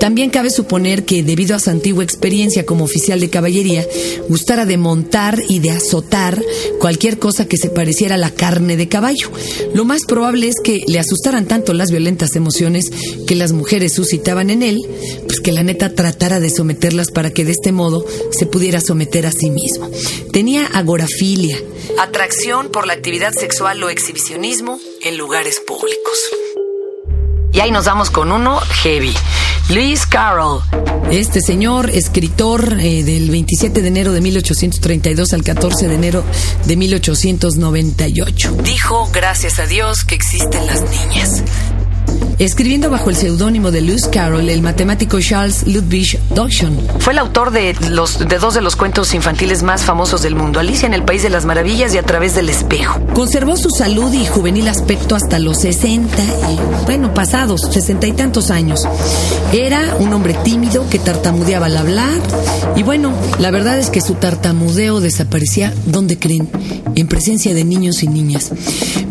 También 0.00 0.30
cabe 0.30 0.50
suponer 0.50 1.04
que, 1.04 1.22
debido 1.22 1.56
a 1.56 1.58
su 1.58 1.70
antigua 1.70 2.04
experiencia 2.04 2.66
como 2.66 2.84
oficial 2.84 3.18
de 3.20 3.30
caballería, 3.30 3.86
gustara 4.28 4.66
de 4.66 4.76
montar 4.76 5.42
y 5.48 5.60
de 5.60 5.70
azotar 5.70 6.42
cualquier 6.80 7.18
cosa 7.18 7.46
que 7.46 7.56
se 7.56 7.70
pareciera 7.70 8.16
a 8.16 8.18
la 8.18 8.30
carne 8.30 8.76
de 8.76 8.88
caballo. 8.88 9.30
Lo 9.74 9.84
más 9.84 10.02
probable 10.06 10.48
es 10.48 10.56
que 10.62 10.82
le 10.86 10.98
asustaran 10.98 11.46
tanto 11.46 11.72
las 11.72 11.90
violentas 11.90 12.36
emociones 12.36 12.90
que 13.26 13.36
las 13.36 13.52
mujeres 13.52 13.94
suscitaban 13.94 14.50
en 14.50 14.62
él, 14.62 14.80
pues 15.26 15.40
que 15.40 15.52
la 15.52 15.62
neta 15.62 15.94
tratara 15.94 16.40
de 16.40 16.50
someterlas 16.50 17.10
para 17.10 17.30
que 17.30 17.44
de 17.44 17.52
este 17.52 17.72
modo 17.72 18.04
se 18.32 18.46
pudiera 18.46 18.80
someter 18.80 19.26
a 19.26 19.32
sí 19.32 19.50
mismo. 19.50 19.90
Tenía 20.32 20.66
agorafilia, 20.66 21.58
atracción 21.98 22.68
por 22.70 22.86
la 22.86 22.92
actividad 22.92 23.32
sexual 23.32 23.82
o 23.82 23.88
exhibicionismo 23.88 24.78
en 25.02 25.16
lugares 25.16 25.60
públicos. 25.60 26.18
Y 27.56 27.60
ahí 27.60 27.70
nos 27.70 27.86
vamos 27.86 28.10
con 28.10 28.32
uno 28.32 28.60
heavy. 28.82 29.14
Lewis 29.70 30.04
Carroll. 30.04 30.60
Este 31.10 31.40
señor, 31.40 31.88
escritor 31.88 32.76
eh, 32.78 33.02
del 33.02 33.30
27 33.30 33.80
de 33.80 33.88
enero 33.88 34.12
de 34.12 34.20
1832 34.20 35.32
al 35.32 35.42
14 35.42 35.88
de 35.88 35.94
enero 35.94 36.22
de 36.66 36.76
1898. 36.76 38.56
Dijo, 38.62 39.08
gracias 39.10 39.58
a 39.58 39.66
Dios, 39.66 40.04
que 40.04 40.14
existen 40.14 40.66
las 40.66 40.82
niñas. 40.82 41.42
Escribiendo 42.38 42.90
bajo 42.90 43.08
el 43.08 43.16
seudónimo 43.16 43.70
de 43.70 43.80
Lewis 43.80 44.08
Carroll, 44.08 44.50
el 44.50 44.60
matemático 44.60 45.18
Charles 45.20 45.66
Ludwig 45.66 46.18
Dawson. 46.34 46.78
Fue 46.98 47.14
el 47.14 47.18
autor 47.18 47.50
de, 47.50 47.74
los, 47.88 48.18
de 48.18 48.38
dos 48.38 48.54
de 48.54 48.60
los 48.60 48.76
cuentos 48.76 49.14
infantiles 49.14 49.62
más 49.62 49.84
famosos 49.84 50.22
del 50.22 50.34
mundo, 50.34 50.60
Alicia 50.60 50.86
en 50.86 50.92
el 50.94 51.02
País 51.02 51.22
de 51.22 51.30
las 51.30 51.46
Maravillas 51.46 51.94
y 51.94 51.98
A 51.98 52.02
través 52.02 52.34
del 52.34 52.50
espejo. 52.50 53.00
Conservó 53.14 53.56
su 53.56 53.70
salud 53.70 54.12
y 54.12 54.26
juvenil 54.26 54.68
aspecto 54.68 55.14
hasta 55.14 55.38
los 55.38 55.60
60, 55.60 56.22
y, 56.22 56.84
bueno, 56.84 57.14
pasados, 57.14 57.62
sesenta 57.70 58.06
y 58.06 58.12
tantos 58.12 58.50
años. 58.50 58.86
Era 59.52 59.96
un 59.98 60.12
hombre 60.12 60.34
tímido 60.44 60.88
que 60.90 60.98
tartamudeaba 60.98 61.66
al 61.66 61.76
hablar 61.76 62.20
y 62.76 62.82
bueno, 62.82 63.12
la 63.38 63.50
verdad 63.50 63.78
es 63.78 63.90
que 63.90 64.00
su 64.00 64.14
tartamudeo 64.14 65.00
desaparecía, 65.00 65.72
¿dónde 65.86 66.18
creen? 66.18 66.48
En 66.94 67.08
presencia 67.08 67.54
de 67.54 67.64
niños 67.64 68.02
y 68.02 68.08
niñas. 68.08 68.50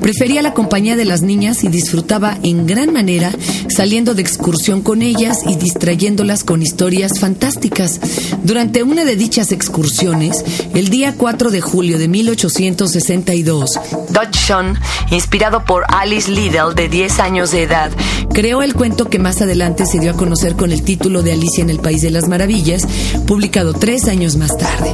Prefería 0.01 0.41
la 0.41 0.53
compañía 0.53 0.95
de 0.95 1.05
las 1.05 1.21
niñas 1.21 1.63
y 1.63 1.67
disfrutaba 1.67 2.37
en 2.43 2.67
gran 2.67 2.84
manera 2.91 3.31
saliendo 3.69 4.13
de 4.13 4.21
excursión 4.21 4.81
con 4.81 5.01
ellas 5.01 5.39
y 5.47 5.55
distrayéndolas 5.55 6.43
con 6.43 6.61
historias 6.61 7.19
fantásticas. 7.19 7.99
Durante 8.43 8.83
una 8.83 9.05
de 9.05 9.15
dichas 9.15 9.51
excursiones, 9.51 10.43
el 10.73 10.89
día 10.89 11.15
4 11.17 11.51
de 11.51 11.61
julio 11.61 11.97
de 11.97 12.07
1862, 12.07 13.79
Dodgson, 14.09 14.77
inspirado 15.11 15.65
por 15.65 15.83
Alice 15.87 16.31
Liddell 16.31 16.75
de 16.75 16.89
10 16.89 17.19
años 17.19 17.51
de 17.51 17.63
edad, 17.63 17.91
creó 18.33 18.61
el 18.61 18.73
cuento 18.73 19.09
que 19.09 19.19
más 19.19 19.41
adelante 19.41 19.85
se 19.85 19.99
dio 19.99 20.11
a 20.11 20.15
conocer 20.17 20.55
con 20.55 20.71
el 20.71 20.83
título 20.83 21.23
de 21.23 21.33
Alicia 21.33 21.63
en 21.63 21.69
el 21.69 21.79
País 21.79 22.01
de 22.01 22.11
las 22.11 22.27
Maravillas, 22.27 22.87
publicado 23.25 23.73
tres 23.73 24.07
años 24.07 24.35
más 24.37 24.57
tarde. 24.57 24.93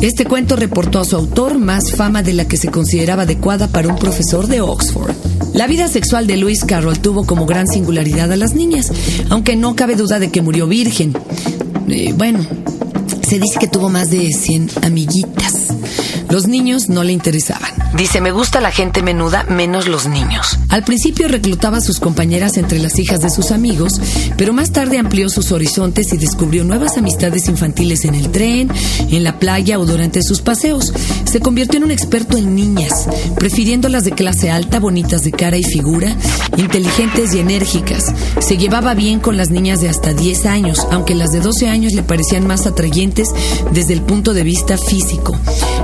Este 0.00 0.24
cuento 0.24 0.56
reportó 0.56 1.00
a 1.00 1.04
su 1.04 1.16
autor 1.16 1.58
más 1.58 1.92
fama 1.92 2.22
de 2.22 2.34
la 2.34 2.46
que 2.46 2.56
se 2.56 2.70
consideraba 2.70 3.22
adecuada 3.22 3.68
para 3.68 3.88
un 3.88 3.96
profesor 3.96 4.46
de 4.46 4.60
Oxford. 4.60 5.14
La 5.54 5.66
vida 5.66 5.88
sexual 5.88 6.26
de 6.26 6.36
Lewis 6.36 6.64
Carroll 6.64 6.98
tuvo 6.98 7.24
como 7.24 7.46
gran 7.46 7.66
singularidad 7.66 8.30
a 8.32 8.36
las 8.36 8.54
niñas, 8.54 8.92
aunque 9.30 9.56
no 9.56 9.74
cabe 9.74 9.96
duda 9.96 10.18
de 10.18 10.30
que 10.30 10.42
murió 10.42 10.66
virgen. 10.66 11.16
Eh, 11.88 12.12
bueno, 12.16 12.40
se 13.26 13.38
dice 13.38 13.58
que 13.58 13.68
tuvo 13.68 13.88
más 13.88 14.10
de 14.10 14.32
100 14.32 14.70
amiguitas. 14.82 15.68
Los 16.28 16.46
niños 16.46 16.88
no 16.88 17.04
le 17.04 17.12
interesaban. 17.12 17.70
Dice, 17.96 18.20
me 18.20 18.32
gusta 18.32 18.60
la 18.60 18.70
gente 18.70 19.02
menuda, 19.02 19.44
menos 19.44 19.86
los 19.86 20.06
niños. 20.06 20.58
Al 20.68 20.82
principio 20.82 21.28
reclutaba 21.28 21.78
a 21.78 21.80
sus 21.80 22.00
compañeras 22.00 22.56
entre 22.56 22.78
las 22.78 22.98
hijas 22.98 23.20
de 23.20 23.30
sus 23.30 23.52
amigos, 23.52 24.00
pero 24.36 24.52
más 24.52 24.72
tarde 24.72 24.98
amplió 24.98 25.28
sus 25.28 25.52
horizontes 25.52 26.12
y 26.12 26.16
descubrió 26.16 26.64
nuevas 26.64 26.98
amistades 26.98 27.48
infantiles 27.48 28.04
en 28.04 28.14
el 28.14 28.30
tren, 28.30 28.70
en 29.10 29.24
la 29.24 29.38
playa 29.38 29.78
o 29.78 29.86
durante 29.86 30.22
sus 30.22 30.40
paseos. 30.40 30.92
Se 31.24 31.40
convirtió 31.40 31.78
en 31.78 31.84
un 31.84 31.90
experto 31.90 32.36
en 32.36 32.54
niñas, 32.54 33.08
prefiriendo 33.36 33.88
las 33.88 34.04
de 34.04 34.12
clase 34.12 34.50
alta, 34.50 34.80
bonitas 34.80 35.22
de 35.22 35.32
cara 35.32 35.56
y 35.56 35.62
figura, 35.64 36.16
inteligentes 36.56 37.34
y 37.34 37.38
enérgicas. 37.38 38.12
Se 38.40 38.56
llevaba 38.56 38.94
bien 38.94 39.20
con 39.20 39.36
las 39.36 39.50
niñas 39.50 39.80
de 39.80 39.88
hasta 39.88 40.12
10 40.12 40.46
años, 40.46 40.86
aunque 40.90 41.14
las 41.14 41.30
de 41.30 41.40
12 41.40 41.68
años 41.68 41.92
le 41.92 42.02
parecían 42.02 42.46
más 42.46 42.66
atrayentes 42.66 43.28
desde 43.72 43.94
el 43.94 44.02
punto 44.02 44.34
de 44.34 44.42
vista 44.42 44.76
físico. 44.76 45.38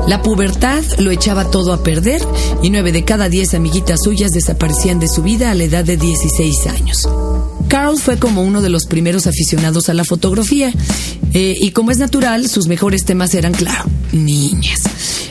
La 0.09 0.21
pubertad 0.33 0.83
lo 0.97 1.11
echaba 1.11 1.51
todo 1.51 1.75
a 1.75 1.83
perder 1.83 2.23
y 2.62 2.71
nueve 2.71 2.90
de 2.90 3.05
cada 3.05 3.29
diez 3.29 3.53
amiguitas 3.53 4.01
suyas 4.03 4.31
desaparecían 4.31 4.99
de 4.99 5.07
su 5.07 5.23
vida 5.23 5.51
a 5.51 5.55
la 5.55 5.64
edad 5.64 5.85
de 5.85 5.99
16 5.99 6.66
años. 6.68 7.07
Carl 7.68 7.99
fue 7.99 8.18
como 8.18 8.42
uno 8.42 8.62
de 8.62 8.71
los 8.71 8.87
primeros 8.87 9.27
aficionados 9.27 9.90
a 9.90 9.95
la 9.95 10.05
fotografía 10.05 10.73
eh, 11.35 11.55
y 11.61 11.73
como 11.73 11.90
es 11.90 11.99
natural, 11.99 12.49
sus 12.49 12.66
mejores 12.66 13.05
temas 13.05 13.35
eran, 13.35 13.53
claro, 13.53 13.85
niñas. 14.12 14.83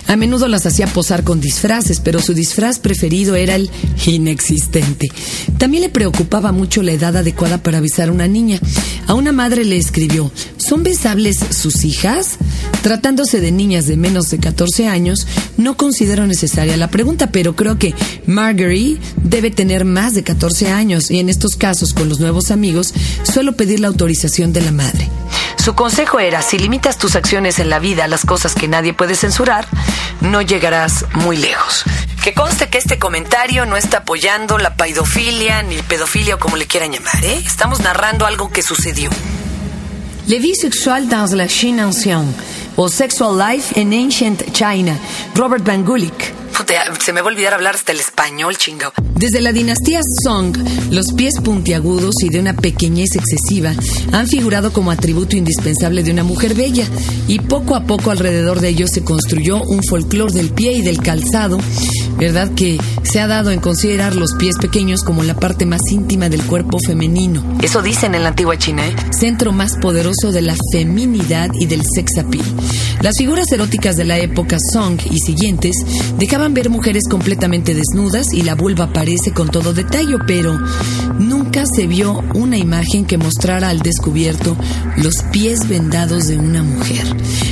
A 0.08 0.18
menudo 0.18 0.50
las 0.50 0.66
hacía 0.66 0.88
posar 0.88 1.24
con 1.24 1.40
disfraces, 1.40 2.02
pero 2.02 2.20
su 2.20 2.34
disfraz 2.34 2.80
preferido 2.80 3.36
era 3.36 3.56
el 3.56 3.70
inexistente. 4.06 5.10
También 5.58 5.84
le 5.84 5.90
preocupaba 5.90 6.52
mucho 6.52 6.84
la 6.84 6.92
edad 6.92 7.16
adecuada 7.16 7.64
para 7.64 7.80
besar 7.80 8.10
a 8.10 8.12
una 8.12 8.28
niña. 8.28 8.60
A 9.08 9.14
una 9.14 9.32
madre 9.32 9.64
le 9.64 9.78
escribió, 9.78 10.32
¿son 10.58 10.84
besables 10.84 11.40
sus 11.52 11.86
hijas? 11.86 12.38
Tratándose 12.82 13.40
de 13.40 13.52
niñas 13.52 13.88
de 13.88 13.96
menos 13.96 14.30
de 14.30 14.40
14 14.40 14.88
años, 14.88 15.28
no 15.56 15.78
considero 15.78 16.28
necesaria 16.28 16.76
la 16.76 16.90
pregunta, 16.90 17.32
pero 17.32 17.56
creo 17.56 17.78
que 17.78 17.94
Marguerite 18.26 19.00
debe 19.24 19.50
tener 19.50 19.86
más 19.86 20.14
de 20.14 20.24
14 20.24 20.72
años 20.72 21.10
y 21.10 21.20
en 21.20 21.30
estos 21.30 21.56
casos 21.56 21.94
con 21.94 22.10
los 22.10 22.20
nuevos 22.20 22.52
amigos 22.52 22.94
suelo 23.24 23.56
pedir 23.56 23.80
la 23.80 23.88
autorización 23.88 24.52
de 24.52 24.62
la 24.62 24.72
madre. 24.72 25.08
Su 25.64 25.76
consejo 25.76 26.20
era, 26.20 26.42
si 26.42 26.58
limitas 26.58 26.98
tus 26.98 27.16
acciones 27.16 27.60
en 27.60 27.70
la 27.70 27.78
vida 27.78 28.06
a 28.06 28.08
las 28.08 28.26
cosas 28.26 28.56
que 28.56 28.68
nadie 28.68 28.96
puede 28.96 29.14
censurar, 29.14 29.68
no 30.20 30.42
llegarás 30.42 31.06
muy 31.14 31.38
lejos. 31.38 31.84
Que 32.24 32.34
conste 32.34 32.68
que 32.70 32.80
este 32.80 32.98
comentario 32.98 33.68
no 33.68 33.78
está 33.78 34.00
apoyando 34.00 34.58
la 34.58 34.76
paidofilia 34.76 35.62
ni 35.62 35.76
pedofilia 35.84 36.34
o 36.34 36.40
como 36.40 36.56
le 36.56 36.66
quieran 36.66 36.92
llamar, 36.92 37.24
¿eh? 37.24 37.44
Estamos 37.46 37.80
narrando 37.82 38.26
algo 38.26 38.50
que 38.50 38.64
sucedió. 38.64 39.12
La 40.26 40.40
vie 40.40 40.56
dans 41.08 41.34
la 41.34 41.48
Chine 41.48 41.80
ancienne 41.80 42.34
o 42.76 42.90
Sexual 42.90 43.38
Life 43.38 43.80
in 43.80 43.94
Ancient 43.94 44.52
China, 44.54 44.98
Robert 45.36 45.64
Van 45.64 45.84
Gulik. 46.72 47.02
se 47.02 47.14
me 47.14 47.22
va 47.22 47.28
a 47.28 47.32
olvidar 47.32 47.54
hablar 47.54 47.76
hasta 47.76 47.92
el 47.92 48.00
español, 48.00 48.58
chingado. 48.58 48.94
Desde 49.16 49.42
la 49.42 49.52
dinastía 49.52 50.02
Song, 50.24 50.56
los 50.90 51.14
pies 51.14 51.36
puntiagudos 51.44 52.16
y 52.24 52.30
de 52.30 52.40
una 52.40 52.56
pequeñez 52.56 53.16
excesiva 53.16 53.74
han 54.12 54.28
figurado 54.28 54.72
como 54.74 54.92
atributo 54.92 55.36
indispensable 55.36 56.04
de 56.04 56.12
una 56.12 56.24
mujer 56.24 56.56
bella, 56.56 56.86
y 57.28 57.40
poco 57.40 57.76
a 57.76 57.84
poco 57.84 58.12
alrededor 58.12 58.62
de 58.62 58.70
ellos 58.70 58.92
se 58.92 59.04
construyó 59.04 59.62
un 59.64 59.84
folclore 59.84 60.34
del 60.34 60.50
pie 60.50 60.74
y 60.74 60.82
del 60.82 61.02
calzado, 61.02 61.60
¿verdad? 62.18 62.52
Que 62.56 62.80
se 63.04 63.20
ha 63.20 63.28
dado 63.28 63.52
en 63.52 63.60
considerar 63.60 64.16
los 64.16 64.34
pies 64.38 64.56
pequeños 64.60 65.04
como 65.04 65.24
la 65.24 65.36
parte 65.36 65.66
más 65.66 65.82
íntima 65.92 66.30
del 66.30 66.44
cuerpo 66.44 66.80
femenino. 66.80 67.44
Eso 67.62 67.82
dicen 67.82 68.16
en 68.16 68.24
la 68.24 68.30
antigua 68.30 68.58
China, 68.58 68.88
¿eh? 68.88 68.96
Centro 69.12 69.52
más 69.52 69.78
poderoso 69.78 70.32
de 70.32 70.42
la 70.42 70.56
feminidad 70.72 71.50
y 71.60 71.66
del 71.66 71.84
sex 71.84 72.18
appeal. 72.18 72.46
Las 73.02 73.18
figuras 73.18 73.52
eróticas 73.52 73.98
de 73.98 74.06
la 74.06 74.20
época 74.20 74.58
Song 74.72 75.00
y 75.10 75.18
siguientes 75.20 75.76
dejaban 76.18 76.54
ver 76.54 76.61
mujeres 76.70 77.04
completamente 77.10 77.74
desnudas 77.74 78.34
y 78.34 78.44
la 78.44 78.56
vulva 78.56 78.86
aparece 78.86 79.32
con 79.32 79.50
todo 79.50 79.74
detalle, 79.74 80.18
pero 80.28 80.60
nunca 81.20 81.64
se 81.66 81.88
vio 81.88 82.24
una 82.34 82.58
imagen 82.58 83.06
que 83.06 83.18
mostrara 83.18 83.70
al 83.70 83.80
descubierto 83.80 84.56
los 84.98 85.24
pies 85.32 85.68
vendados 85.68 86.28
de 86.28 86.38
una 86.38 86.64
mujer. 86.64 87.06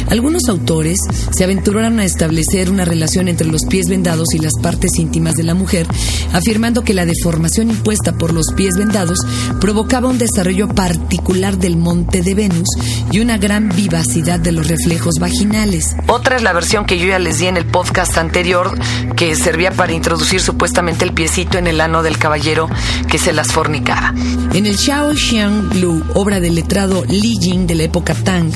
Algunos 0.09 0.49
autores 0.49 0.97
se 1.31 1.43
aventuraron 1.43 1.99
a 1.99 2.05
establecer 2.05 2.71
una 2.71 2.83
relación 2.83 3.27
entre 3.27 3.47
los 3.47 3.65
pies 3.65 3.87
vendados 3.87 4.33
y 4.33 4.39
las 4.39 4.53
partes 4.61 4.97
íntimas 4.97 5.35
de 5.35 5.43
la 5.43 5.53
mujer, 5.53 5.87
afirmando 6.33 6.83
que 6.83 6.95
la 6.95 7.05
deformación 7.05 7.69
impuesta 7.69 8.17
por 8.17 8.33
los 8.33 8.47
pies 8.55 8.75
vendados 8.75 9.19
provocaba 9.61 10.09
un 10.09 10.17
desarrollo 10.17 10.67
particular 10.67 11.57
del 11.57 11.77
monte 11.77 12.21
de 12.21 12.33
Venus 12.33 12.67
y 13.11 13.19
una 13.19 13.37
gran 13.37 13.69
vivacidad 13.69 14.39
de 14.39 14.51
los 14.51 14.67
reflejos 14.67 15.15
vaginales. 15.19 15.95
Otra 16.07 16.37
es 16.37 16.43
la 16.43 16.53
versión 16.53 16.85
que 16.85 16.97
yo 16.97 17.05
ya 17.05 17.19
les 17.19 17.39
di 17.39 17.45
en 17.45 17.57
el 17.57 17.65
podcast 17.65 18.17
anterior, 18.17 18.77
que 19.19 19.35
servía 19.35 19.71
para 19.71 19.91
introducir 19.91 20.39
supuestamente 20.39 21.03
el 21.03 21.11
piecito 21.11 21.57
en 21.57 21.67
el 21.67 21.81
ano 21.81 22.03
del 22.03 22.17
caballero 22.17 22.69
que 23.11 23.17
se 23.17 23.33
las 23.33 23.51
fornicaba. 23.51 24.13
En 24.53 24.65
el 24.65 24.77
Xiao 24.77 25.13
Xiang 25.13 25.81
Lu, 25.81 26.05
obra 26.13 26.39
del 26.39 26.55
letrado 26.55 27.03
Li 27.03 27.37
Jing 27.37 27.67
de 27.67 27.75
la 27.75 27.83
época 27.83 28.13
Tang, 28.13 28.49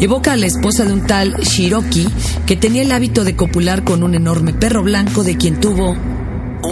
evoca 0.00 0.34
a 0.34 0.36
la 0.36 0.46
esposa 0.46 0.84
de 0.84 0.92
un 0.92 1.04
tal 1.04 1.34
Shiroki 1.40 2.06
que 2.46 2.54
tenía 2.54 2.82
el 2.82 2.92
hábito 2.92 3.24
de 3.24 3.34
copular 3.34 3.82
con 3.82 4.04
un 4.04 4.14
enorme 4.14 4.52
perro 4.52 4.84
blanco 4.84 5.24
de 5.24 5.36
quien 5.36 5.58
tuvo 5.58 5.96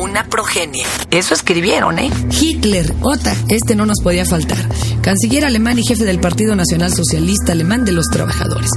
una 0.03 0.25
progenie. 0.25 0.85
Eso 1.13 1.33
escribieron, 1.33 2.01
¿eh? 2.01 2.11
Hitler, 2.41 2.93
Ota, 3.03 3.37
este 3.49 3.77
no 3.77 3.87
nos 3.87 4.01
podía 4.03 4.27
faltar. 4.27 4.59
Canciller 5.01 5.45
alemán 5.45 5.79
y 5.79 5.87
jefe 5.87 6.05
del 6.05 6.19
Partido 6.19 6.57
Nacional 6.57 6.93
Socialista 6.93 7.53
Alemán 7.53 7.85
de 7.85 7.93
los 7.93 8.07
Trabajadores. 8.07 8.71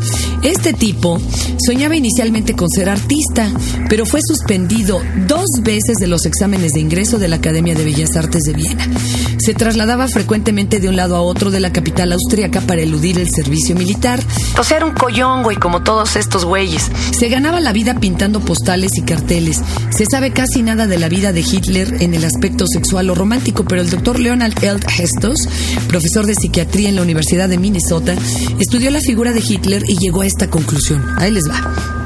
Este 0.44 0.74
tipo 0.74 1.20
soñaba 1.66 1.96
inicialmente 1.96 2.56
con 2.56 2.70
ser 2.70 2.90
artista, 2.90 3.52
pero 3.90 4.06
fue 4.06 4.20
suspendido 4.24 5.02
dos 5.28 5.48
veces 5.62 5.98
de 5.98 6.08
los 6.08 6.26
exámenes 6.26 6.74
de 6.74 6.82
ingreso 6.82 7.18
de 7.18 7.28
la 7.28 7.38
Academia 7.38 7.74
de 7.74 7.86
Bellas 7.86 8.16
Artes 8.16 8.44
de 8.44 8.54
Viena. 8.54 8.88
Se 9.38 9.54
trasladaba 9.54 10.08
frecuentemente 10.08 10.80
de 10.80 10.90
un 10.90 10.96
lado 10.96 11.16
a 11.16 11.22
otro 11.22 11.52
de 11.52 11.60
la 11.60 11.72
capital 11.72 12.12
austríaca 12.14 12.62
para 12.62 12.82
eludir 12.82 13.20
el 13.20 13.30
servicio 13.30 13.76
militar. 13.76 14.20
O 14.58 14.64
sea, 14.64 14.78
era 14.78 14.86
un 14.86 14.94
collón, 14.94 15.44
güey, 15.44 15.58
como 15.58 15.84
todos 15.84 16.16
estos 16.16 16.46
güeyes. 16.46 16.90
Se 17.18 17.30
ganaba 17.30 17.60
la 17.60 17.74
vida 17.74 18.00
pintando 18.00 18.40
postales 18.40 18.98
y 18.98 19.02
carteles. 19.02 19.62
Se 19.96 20.06
sabe 20.06 20.32
casi 20.32 20.64
nada 20.64 20.88
de 20.88 20.98
la 20.98 21.10
vida 21.10 21.34
de 21.34 21.42
Hitler 21.42 22.02
en 22.02 22.14
el 22.14 22.26
aspecto 22.26 22.66
sexual 22.68 23.10
o 23.10 23.16
romántico, 23.16 23.66
pero 23.66 23.82
el 23.82 23.90
doctor 23.90 24.20
Leonard 24.20 24.64
L. 24.64 24.80
Hestos, 24.98 25.38
profesor 25.88 26.26
de 26.26 26.36
psiquiatría 26.36 26.90
en 26.90 26.96
la 26.96 27.02
Universidad 27.02 27.50
de 27.50 27.58
Minnesota, 27.58 28.16
estudió 28.60 28.92
la 28.92 29.02
figura 29.02 29.32
de 29.32 29.44
Hitler 29.46 29.84
y 29.88 29.98
llegó 29.98 30.22
a 30.22 30.28
esta 30.28 30.50
conclusión. 30.50 31.04
Ahí 31.18 31.32
les 31.32 31.50
va. 31.50 32.05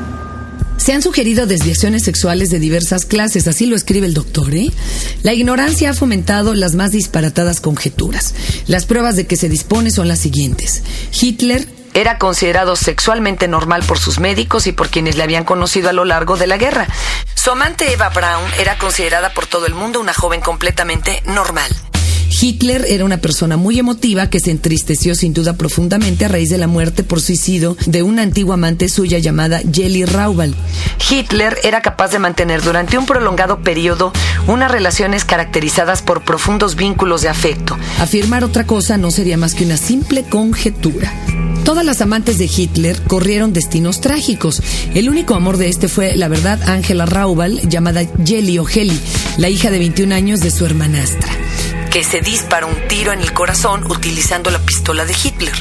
Se 0.90 0.96
han 0.96 1.04
sugerido 1.04 1.46
desviaciones 1.46 2.04
sexuales 2.04 2.50
de 2.50 2.58
diversas 2.58 3.06
clases, 3.06 3.48
así 3.48 3.68
lo 3.68 3.76
escribe 3.76 4.08
el 4.08 4.16
doctor, 4.16 4.56
¿eh? 4.56 4.72
La 5.22 5.34
ignorancia 5.34 5.92
ha 5.92 5.94
fomentado 5.94 6.56
las 6.56 6.74
más 6.74 6.90
disparatadas 6.90 7.62
conjeturas. 7.62 8.34
Las 8.66 8.88
pruebas 8.88 9.16
de 9.16 9.28
que 9.28 9.36
se 9.36 9.50
dispone 9.50 9.92
son 9.92 10.08
las 10.08 10.18
siguientes. 10.18 10.82
Hitler 11.14 11.68
era 11.94 12.18
considerado 12.18 12.76
sexualmente 12.76 13.48
normal 13.48 13.84
por 13.84 14.00
sus 14.00 14.20
médicos 14.20 14.66
y 14.66 14.72
por 14.72 14.90
quienes 14.90 15.16
le 15.16 15.22
habían 15.22 15.44
conocido 15.44 15.90
a 15.90 15.94
lo 15.94 16.06
largo 16.06 16.38
de 16.38 16.48
la 16.48 16.58
guerra. 16.58 16.88
Su 17.36 17.52
amante 17.52 17.94
Eva 17.94 18.10
Braun 18.10 18.50
era 18.58 18.80
considerada 18.80 19.32
por 19.36 19.46
todo 19.46 19.68
el 19.68 19.76
mundo 19.76 20.00
una 20.00 20.16
joven 20.16 20.42
completamente 20.42 21.22
normal. 21.28 21.72
Hitler 22.30 22.86
era 22.88 23.06
una 23.06 23.18
persona 23.18 23.58
muy 23.58 23.80
emotiva 23.80 24.30
que 24.30 24.40
se 24.40 24.52
entristeció 24.52 25.16
sin 25.16 25.34
duda 25.34 25.54
profundamente 25.54 26.26
a 26.26 26.28
raíz 26.28 26.50
de 26.50 26.58
la 26.58 26.68
muerte 26.68 27.04
por 27.04 27.22
suicidio 27.22 27.76
de 27.86 28.04
una 28.04 28.22
antigua 28.22 28.54
amante 28.54 28.88
suya 28.88 29.20
llamada 29.20 29.62
Jelly 29.72 30.06
Raubal. 30.06 30.56
Hitler 31.10 31.58
era 31.64 31.82
capaz 31.82 32.12
de 32.12 32.20
mantener 32.20 32.62
durante 32.62 32.98
un 32.98 33.06
prolongado 33.06 33.62
periodo 33.62 34.14
unas 34.48 34.72
relaciones 34.72 35.26
caracterizadas 35.26 36.02
por 36.02 36.24
profundos 36.24 36.76
vínculos 36.76 37.22
de 37.22 37.30
afecto. 37.30 37.78
Afirmar 38.00 38.44
otra 38.44 38.66
cosa 38.66 38.98
no 38.98 39.12
sería 39.12 39.38
más 39.38 39.56
que 39.56 39.66
una 39.66 39.78
simple 39.78 40.24
conjetura. 40.24 41.12
Todas 41.64 41.86
las 41.86 42.02
amantes 42.02 42.38
de 42.38 42.46
Hitler 42.46 43.00
corrieron 43.04 43.54
destinos 43.54 44.02
trágicos. 44.02 44.62
El 44.94 45.10
único 45.10 45.36
amor 45.36 45.58
de 45.58 45.70
este 45.70 45.88
fue, 45.88 46.16
la 46.16 46.28
verdad, 46.28 46.60
Angela 46.68 47.06
Raubal, 47.06 47.60
llamada 47.70 48.02
Jelly 48.26 48.58
o 48.60 48.68
Heli, 48.68 49.00
la 49.38 49.50
hija 49.50 49.70
de 49.70 49.80
21 49.80 50.16
años 50.16 50.40
de 50.40 50.52
su 50.52 50.66
hermanastra 50.66 51.30
que 51.90 52.04
se 52.04 52.22
dispara 52.22 52.66
un 52.66 52.88
tiro 52.88 53.12
en 53.12 53.20
el 53.20 53.34
corazón 53.34 53.90
utilizando 53.90 54.52
la 54.52 54.60
pistola 54.60 55.06
de 55.06 55.14
Hitler. 55.24 55.54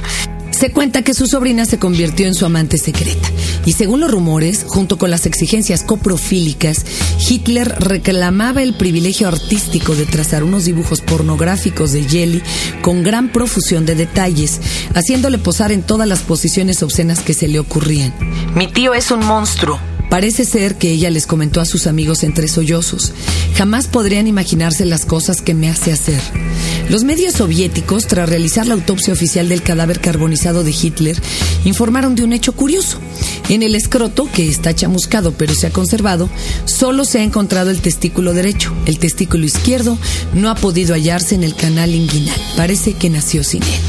Se 0.50 0.72
cuenta 0.72 1.02
que 1.02 1.14
su 1.14 1.26
sobrina 1.26 1.64
se 1.66 1.78
convirtió 1.78 2.26
en 2.26 2.34
su 2.34 2.44
amante 2.44 2.78
secreta. 2.78 3.28
Y 3.64 3.74
según 3.74 4.00
los 4.00 4.10
rumores, 4.10 4.64
junto 4.66 4.98
con 4.98 5.10
las 5.10 5.24
exigencias 5.24 5.84
coprofílicas, 5.84 6.84
Hitler 7.28 7.76
reclamaba 7.78 8.62
el 8.62 8.74
privilegio 8.74 9.28
artístico 9.28 9.94
de 9.94 10.04
trazar 10.04 10.42
unos 10.42 10.64
dibujos 10.64 11.00
pornográficos 11.00 11.92
de 11.92 12.02
Jelly 12.02 12.42
con 12.82 13.04
gran 13.04 13.30
profusión 13.30 13.86
de 13.86 13.94
detalles, 13.94 14.60
haciéndole 14.94 15.38
posar 15.38 15.70
en 15.70 15.82
todas 15.82 16.08
las 16.08 16.20
posiciones 16.20 16.82
obscenas 16.82 17.20
que 17.20 17.34
se 17.34 17.46
le 17.46 17.60
ocurrían. 17.60 18.12
Mi 18.54 18.66
tío 18.66 18.94
es 18.94 19.12
un 19.12 19.24
monstruo, 19.24 19.78
Parece 20.10 20.44
ser 20.44 20.76
que 20.76 20.90
ella 20.90 21.10
les 21.10 21.26
comentó 21.26 21.60
a 21.60 21.66
sus 21.66 21.86
amigos 21.86 22.22
entre 22.24 22.48
sollozos. 22.48 23.12
Jamás 23.56 23.86
podrían 23.88 24.26
imaginarse 24.26 24.84
las 24.86 25.04
cosas 25.04 25.42
que 25.42 25.54
me 25.54 25.68
hace 25.68 25.92
hacer. 25.92 26.20
Los 26.88 27.04
medios 27.04 27.34
soviéticos, 27.34 28.06
tras 28.06 28.28
realizar 28.28 28.66
la 28.66 28.74
autopsia 28.74 29.12
oficial 29.12 29.48
del 29.48 29.62
cadáver 29.62 30.00
carbonizado 30.00 30.64
de 30.64 30.70
Hitler, 30.70 31.20
informaron 31.64 32.14
de 32.14 32.24
un 32.24 32.32
hecho 32.32 32.54
curioso. 32.54 32.98
En 33.50 33.62
el 33.62 33.74
escroto, 33.74 34.28
que 34.32 34.48
está 34.48 34.74
chamuscado 34.74 35.32
pero 35.32 35.54
se 35.54 35.66
ha 35.66 35.70
conservado, 35.70 36.30
solo 36.64 37.04
se 37.04 37.18
ha 37.18 37.22
encontrado 37.22 37.70
el 37.70 37.82
testículo 37.82 38.32
derecho. 38.32 38.72
El 38.86 38.98
testículo 38.98 39.44
izquierdo 39.44 39.98
no 40.32 40.48
ha 40.48 40.54
podido 40.54 40.94
hallarse 40.94 41.34
en 41.34 41.44
el 41.44 41.54
canal 41.54 41.94
inguinal. 41.94 42.40
Parece 42.56 42.94
que 42.94 43.10
nació 43.10 43.44
sin 43.44 43.62
él. 43.62 43.80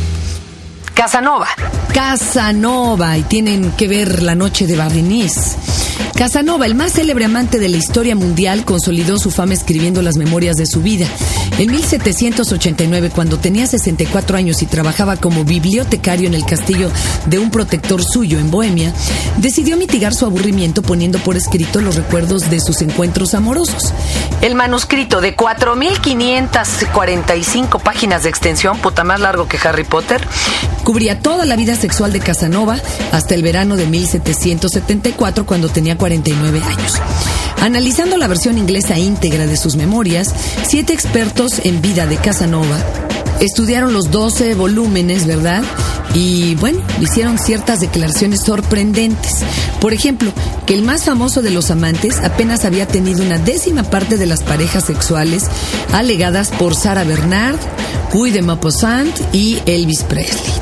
Casanova. 0.94 1.48
Casanova, 1.94 3.18
y 3.18 3.24
tienen 3.24 3.72
que 3.72 3.88
ver 3.88 4.22
la 4.22 4.36
noche 4.36 4.68
de 4.68 4.76
Barniz. 4.76 5.56
Casanova, 6.20 6.66
el 6.66 6.76
más 6.76 6.92
célebre 6.92 7.24
amante 7.24 7.60
de 7.60 7.70
la 7.70 7.78
historia 7.78 8.14
mundial, 8.14 8.66
consolidó 8.66 9.18
su 9.18 9.32
fama 9.32 9.54
escribiendo 9.54 10.02
las 10.02 10.18
memorias 10.18 10.58
de 10.58 10.66
su 10.66 10.82
vida. 10.82 11.08
En 11.58 11.72
1789, 11.72 13.10
cuando 13.16 13.38
tenía 13.38 13.66
64 13.66 14.36
años 14.36 14.62
y 14.62 14.66
trabajaba 14.66 15.16
como 15.16 15.46
bibliotecario 15.46 16.28
en 16.28 16.34
el 16.34 16.44
castillo 16.44 16.92
de 17.28 17.40
un 17.40 17.52
protector 17.52 18.04
suyo 18.04 18.38
en 18.38 18.52
Bohemia, 18.52 18.92
decidió 19.38 19.78
mitigar 19.78 20.14
su 20.14 20.26
aburrimiento 20.26 20.82
poniendo 20.82 21.20
por 21.20 21.38
escrito 21.38 21.80
los 21.80 21.96
recuerdos 21.96 22.50
de 22.50 22.60
sus 22.60 22.82
encuentros 22.82 23.34
amorosos. 23.34 23.94
El 24.42 24.56
manuscrito 24.56 25.22
de 25.22 25.38
4.545 25.38 27.82
páginas 27.82 28.24
de 28.24 28.30
extensión, 28.30 28.78
puta 28.80 29.06
más 29.06 29.22
largo 29.22 29.48
que 29.48 29.58
Harry 29.66 29.86
Potter, 29.86 30.20
cubría 30.84 31.20
toda 31.20 31.46
la 31.46 31.56
vida 31.56 31.76
sexual 31.76 32.12
de 32.12 32.20
Casanova 32.20 32.78
hasta 33.14 33.36
el 33.36 33.44
verano 33.44 33.78
de 33.78 33.86
1774, 33.86 35.46
cuando 35.46 35.70
tenía 35.70 35.98
49 36.10 36.64
años. 36.64 36.94
Analizando 37.62 38.18
la 38.18 38.28
versión 38.28 38.58
inglesa 38.58 38.98
íntegra 38.98 39.46
de 39.46 39.56
sus 39.56 39.76
memorias, 39.76 40.34
siete 40.64 40.92
expertos 40.92 41.62
en 41.64 41.84
vida 41.84 42.08
de 42.08 42.18
Casanova 42.18 42.80
estudiaron 43.40 43.94
los 43.94 44.10
12 44.10 44.56
volúmenes, 44.56 45.28
¿verdad? 45.28 45.62
Y 46.16 46.56
bueno, 46.56 46.82
hicieron 47.00 47.38
ciertas 47.38 47.80
declaraciones 47.80 48.42
sorprendentes. 48.42 49.42
Por 49.80 49.94
ejemplo, 49.94 50.32
que 50.66 50.74
el 50.74 50.82
más 50.82 51.04
famoso 51.06 51.44
de 51.44 51.52
los 51.52 51.70
amantes 51.70 52.18
apenas 52.24 52.66
había 52.66 52.88
tenido 52.88 53.22
una 53.22 53.38
décima 53.38 53.84
parte 53.84 54.18
de 54.18 54.26
las 54.26 54.42
parejas 54.42 54.86
sexuales 54.86 55.46
alegadas 55.94 56.50
por 56.50 56.76
Sarah 56.76 57.04
Bernard, 57.04 57.60
Guy 58.12 58.32
de 58.32 58.42
Maupassant 58.42 59.16
y 59.32 59.60
Elvis 59.68 60.02
Presley. 60.02 60.54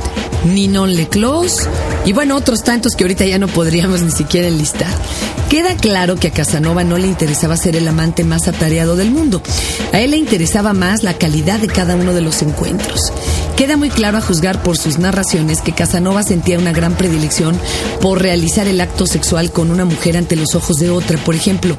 Ninon 0.44 0.96
Leclos 0.96 1.68
y 2.06 2.14
bueno, 2.14 2.36
otros 2.36 2.64
tantos 2.64 2.96
que 2.96 3.04
ahorita 3.04 3.26
ya 3.26 3.38
no 3.38 3.48
podríamos 3.48 4.02
ni 4.02 4.12
siquiera 4.12 4.48
enlistar. 4.48 4.88
Queda 5.50 5.78
claro 5.78 6.18
que 6.18 6.28
a 6.28 6.32
Casanova 6.32 6.84
no 6.84 6.98
le 6.98 7.08
interesaba 7.08 7.56
ser 7.56 7.78
el 7.78 7.88
amante 7.88 8.26
más 8.26 8.50
atareado 8.50 8.98
del 8.98 9.12
mundo. 9.12 9.42
A 9.94 10.02
él 10.02 10.12
le 10.12 10.18
interesaba 10.18 10.74
más 10.74 11.04
la 11.04 11.14
calidad 11.14 11.60
de 11.60 11.68
cada 11.68 11.96
uno 11.96 12.14
de 12.14 12.20
los 12.20 12.42
encuentros. 12.42 13.14
Queda 13.58 13.76
muy 13.76 13.90
claro 13.90 14.20
a 14.20 14.22
juzgar 14.22 14.62
por 14.62 14.78
sus 14.78 15.00
narraciones 15.00 15.62
que 15.62 15.74
Casanova 15.74 16.22
sentía 16.22 16.60
una 16.60 16.72
gran 16.74 16.94
predilección 16.94 17.60
por 18.02 18.22
realizar 18.22 18.68
el 18.68 18.80
acto 18.80 19.08
sexual 19.08 19.52
con 19.52 19.72
una 19.72 19.84
mujer 19.84 20.16
ante 20.16 20.36
los 20.36 20.54
ojos 20.54 20.78
de 20.78 20.92
otra. 20.92 21.18
Por 21.18 21.34
ejemplo, 21.34 21.76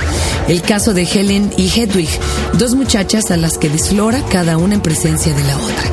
el 0.48 0.60
caso 0.62 0.92
de 0.92 1.04
Helen 1.04 1.52
y 1.56 1.68
Hedwig, 1.68 2.10
dos 2.54 2.74
muchachas 2.74 3.30
a 3.30 3.36
las 3.36 3.58
que 3.58 3.68
desflora 3.68 4.24
cada 4.24 4.56
una 4.56 4.74
en 4.74 4.80
presencia 4.80 5.32
de 5.32 5.44
la 5.44 5.56
otra. 5.56 5.84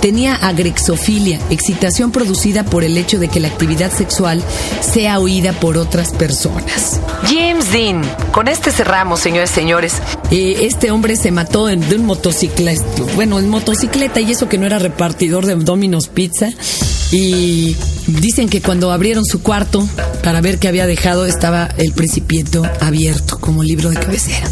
Tenía 0.00 0.36
agrexofilia, 0.36 1.40
excitación 1.50 2.12
producida 2.12 2.64
por 2.64 2.84
el 2.84 2.96
hecho 2.96 3.18
de 3.18 3.28
que 3.28 3.40
la 3.40 3.48
actividad 3.48 3.92
sexual 3.92 4.42
sea 4.80 5.18
oída 5.18 5.52
por 5.52 5.76
otras 5.76 6.12
personas. 6.12 7.00
James 7.24 7.72
Dean, 7.72 8.02
con 8.30 8.46
este 8.46 8.70
cerramos, 8.70 9.18
señores, 9.18 9.50
señores. 9.50 9.94
Eh, 10.30 10.58
este 10.60 10.92
hombre 10.92 11.16
se 11.16 11.32
mató 11.32 11.68
en, 11.68 11.86
de 11.88 11.96
un 11.96 12.06
motocicleta, 12.06 12.84
bueno, 13.16 13.40
en 13.40 13.48
motocicleta 13.48 14.20
y 14.20 14.30
eso 14.30 14.48
que 14.48 14.56
no 14.56 14.66
era 14.66 14.78
de 15.18 15.56
Domino's 15.56 16.08
Pizza. 16.08 16.50
Y 17.10 17.76
dicen 18.06 18.48
que 18.48 18.60
cuando 18.60 18.92
abrieron 18.92 19.24
su 19.24 19.42
cuarto 19.42 19.86
para 20.22 20.40
ver 20.40 20.58
qué 20.58 20.68
había 20.68 20.86
dejado 20.86 21.26
estaba 21.26 21.66
el 21.78 21.92
principiento 21.92 22.62
abierto 22.80 23.38
como 23.40 23.62
libro 23.62 23.90
de 23.90 23.96
cabecera. 23.96 24.48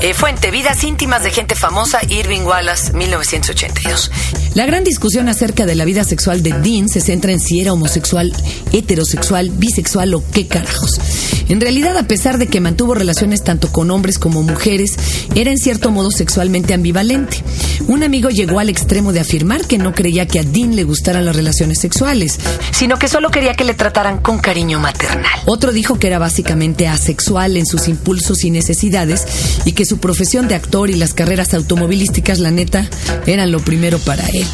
Eh, 0.00 0.14
fuente, 0.14 0.50
Vidas 0.50 0.84
íntimas 0.84 1.22
de 1.22 1.30
gente 1.30 1.54
famosa, 1.54 2.00
Irving 2.08 2.42
Wallace, 2.42 2.92
1982. 2.92 4.10
La 4.54 4.66
gran 4.66 4.84
discusión 4.84 5.28
acerca 5.28 5.66
de 5.66 5.74
la 5.74 5.84
vida 5.84 6.04
sexual 6.04 6.42
de 6.42 6.52
Dean 6.52 6.88
se 6.88 7.00
centra 7.00 7.32
en 7.32 7.40
si 7.40 7.60
era 7.60 7.72
homosexual, 7.72 8.32
heterosexual, 8.72 9.50
bisexual 9.50 10.14
o 10.14 10.22
qué 10.32 10.46
carajos. 10.46 10.98
En 11.48 11.60
realidad, 11.60 11.96
a 11.96 12.08
pesar 12.08 12.38
de 12.38 12.48
que 12.48 12.60
mantuvo 12.60 12.94
relaciones 12.94 13.44
tanto 13.44 13.70
con 13.70 13.90
hombres 13.92 14.18
como 14.18 14.42
mujeres, 14.42 14.96
era 15.36 15.50
en 15.50 15.58
cierto 15.58 15.92
modo 15.92 16.10
sexualmente 16.10 16.74
ambivalente. 16.74 17.42
Un 17.86 18.02
amigo 18.02 18.30
llegó 18.30 18.58
al 18.58 18.68
extremo 18.68 19.12
de 19.12 19.20
afirmar 19.20 19.64
que 19.66 19.78
no 19.78 19.94
creía 19.94 20.26
que 20.26 20.40
a 20.40 20.42
Dean 20.42 20.74
le 20.74 20.82
gustaran 20.82 21.24
las 21.24 21.36
relaciones 21.36 21.78
sexuales, 21.78 22.38
sino 22.72 22.98
que 22.98 23.06
solo 23.06 23.30
quería 23.30 23.54
que 23.54 23.64
le 23.64 23.74
trataran 23.74 24.18
con 24.18 24.40
cariño 24.40 24.80
maternal. 24.80 25.40
Otro 25.44 25.70
dijo 25.70 26.00
que 26.00 26.08
era 26.08 26.18
básicamente 26.18 26.88
asexual 26.88 27.56
en 27.56 27.66
sus 27.66 27.86
impulsos 27.86 28.42
y 28.42 28.50
necesidades 28.50 29.24
y 29.64 29.72
que 29.76 29.84
su 29.84 29.98
profesión 29.98 30.48
de 30.48 30.56
actor 30.56 30.90
y 30.90 30.94
las 30.94 31.14
carreras 31.14 31.54
automovilísticas, 31.54 32.40
la 32.40 32.50
neta, 32.50 32.88
eran 33.26 33.52
lo 33.52 33.60
primero 33.60 33.98
para 34.00 34.26
él. 34.30 34.46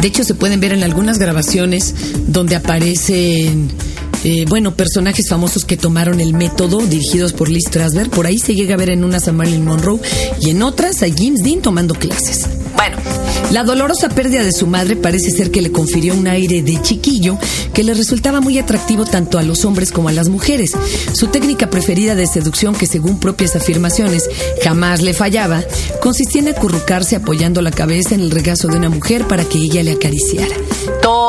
De 0.00 0.08
hecho, 0.08 0.24
se 0.24 0.34
pueden 0.34 0.58
ver 0.58 0.72
en 0.72 0.82
algunas 0.82 1.18
grabaciones 1.18 1.94
donde 2.26 2.56
aparecen 2.56 3.70
eh, 4.24 4.44
bueno, 4.48 4.74
personajes 4.74 5.28
famosos 5.28 5.64
que 5.64 5.76
tomaron 5.76 6.20
el 6.20 6.34
método 6.34 6.78
dirigidos 6.78 7.32
por 7.32 7.48
Lee 7.48 7.60
Strasberg. 7.60 8.10
Por 8.10 8.26
ahí 8.26 8.38
se 8.38 8.54
llega 8.54 8.74
a 8.74 8.78
ver 8.78 8.90
en 8.90 9.04
unas 9.04 9.28
a 9.28 9.32
Marilyn 9.32 9.64
Monroe 9.64 10.00
y 10.40 10.50
en 10.50 10.62
otras 10.62 11.02
a 11.02 11.06
James 11.06 11.42
Dean 11.42 11.60
tomando 11.60 11.94
clases. 11.94 12.46
Bueno, 12.80 12.96
la 13.52 13.62
dolorosa 13.62 14.08
pérdida 14.08 14.42
de 14.42 14.54
su 14.54 14.66
madre 14.66 14.96
parece 14.96 15.30
ser 15.30 15.50
que 15.50 15.60
le 15.60 15.70
confirió 15.70 16.14
un 16.14 16.26
aire 16.26 16.62
de 16.62 16.80
chiquillo 16.80 17.36
que 17.74 17.84
le 17.84 17.92
resultaba 17.92 18.40
muy 18.40 18.58
atractivo 18.58 19.04
tanto 19.04 19.36
a 19.36 19.42
los 19.42 19.66
hombres 19.66 19.92
como 19.92 20.08
a 20.08 20.12
las 20.12 20.30
mujeres. 20.30 20.72
Su 21.12 21.26
técnica 21.26 21.68
preferida 21.68 22.14
de 22.14 22.26
seducción, 22.26 22.74
que 22.74 22.86
según 22.86 23.20
propias 23.20 23.54
afirmaciones 23.54 24.30
jamás 24.64 25.02
le 25.02 25.12
fallaba, 25.12 25.62
consistía 26.00 26.40
en 26.40 26.48
acurrucarse 26.48 27.16
apoyando 27.16 27.60
la 27.60 27.70
cabeza 27.70 28.14
en 28.14 28.22
el 28.22 28.30
regazo 28.30 28.68
de 28.68 28.78
una 28.78 28.88
mujer 28.88 29.28
para 29.28 29.44
que 29.44 29.58
ella 29.58 29.82
le 29.82 29.92
acariciara. 29.92 30.56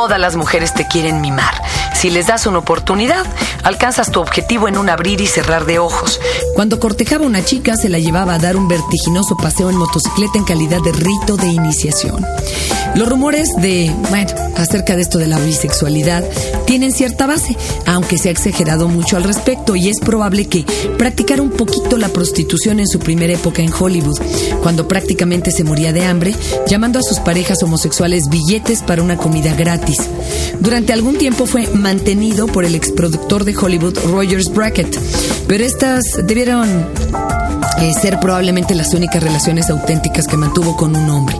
Todas 0.02 0.20
las 0.20 0.36
mujeres 0.36 0.74
te 0.74 0.88
quieren 0.88 1.22
mimar. 1.22 1.62
Si 1.94 2.10
les 2.10 2.26
das 2.26 2.48
una 2.48 2.58
oportunidad, 2.58 3.24
alcanzas 3.62 4.10
tu 4.10 4.20
objetivo 4.20 4.68
en 4.68 4.80
un 4.80 4.90
abrir 4.90 5.22
y 5.22 5.28
cerrar 5.28 5.68
de 5.68 5.78
ojos. 5.78 6.20
Cuando 6.56 6.80
cortejaba 6.80 7.24
a 7.24 7.28
una 7.28 7.46
chica, 7.46 7.78
se 7.78 7.88
la 7.88 8.00
llevaba 8.00 8.34
a 8.34 8.40
dar 8.40 8.58
un 8.58 8.68
vertiginoso 8.68 9.38
paseo 9.38 9.70
en 9.70 9.78
motocicleta 9.78 10.40
en 10.40 10.44
calidad 10.44 10.82
de 10.82 10.92
rito 10.92 11.38
de 11.38 11.50
iniciación. 11.50 12.26
Los 12.96 13.08
rumores 13.08 13.50
de, 13.58 13.96
bueno, 14.10 14.32
acerca 14.58 14.96
de 14.96 15.04
esto 15.04 15.18
de 15.18 15.28
la 15.28 15.38
bisexualidad 15.40 16.24
tienen 16.66 16.92
cierta 16.92 17.26
base, 17.26 17.56
aunque 17.86 18.18
se 18.18 18.30
ha 18.30 18.32
exagerado 18.32 18.88
mucho 18.90 19.18
al 19.18 19.24
respecto 19.24 19.76
y 19.76 19.90
es 19.90 20.00
probable 20.00 20.48
que 20.48 20.66
practicara 20.98 21.42
un 21.42 21.52
poquito 21.52 21.98
la 21.98 22.10
prostitución 22.10 22.80
en 22.80 22.88
su 22.88 23.00
primera 23.00 23.34
época 23.34 23.62
en 23.62 23.72
Hollywood, 23.72 24.20
cuando 24.62 24.88
prácticamente 24.88 25.52
se 25.52 25.64
moría 25.64 25.94
de 25.94 26.06
hambre, 26.06 26.36
llamando 26.68 27.00
a 27.00 27.04
sus 27.04 27.20
parejas 27.20 27.64
homosexuales 27.64 28.28
billetes 28.30 28.82
para 28.82 29.04
una 29.04 29.16
comida 29.16 29.54
gratis. 29.54 29.91
Durante 30.60 30.94
algún 30.94 31.18
tiempo 31.18 31.46
fue 31.46 31.68
mantenido 31.68 32.48
por 32.48 32.66
el 32.66 32.76
exproductor 32.76 33.44
de 33.44 33.56
Hollywood 33.56 33.98
Rogers 34.06 34.54
Brackett, 34.54 34.98
pero 35.48 35.64
estas 35.64 36.04
debieron 36.24 36.68
eh, 37.80 37.94
ser 38.00 38.20
probablemente 38.20 38.76
las 38.76 38.94
únicas 38.94 39.24
relaciones 39.24 39.70
auténticas 39.70 40.28
que 40.28 40.38
mantuvo 40.38 40.78
con 40.78 40.96
un 40.96 41.10
hombre. 41.10 41.36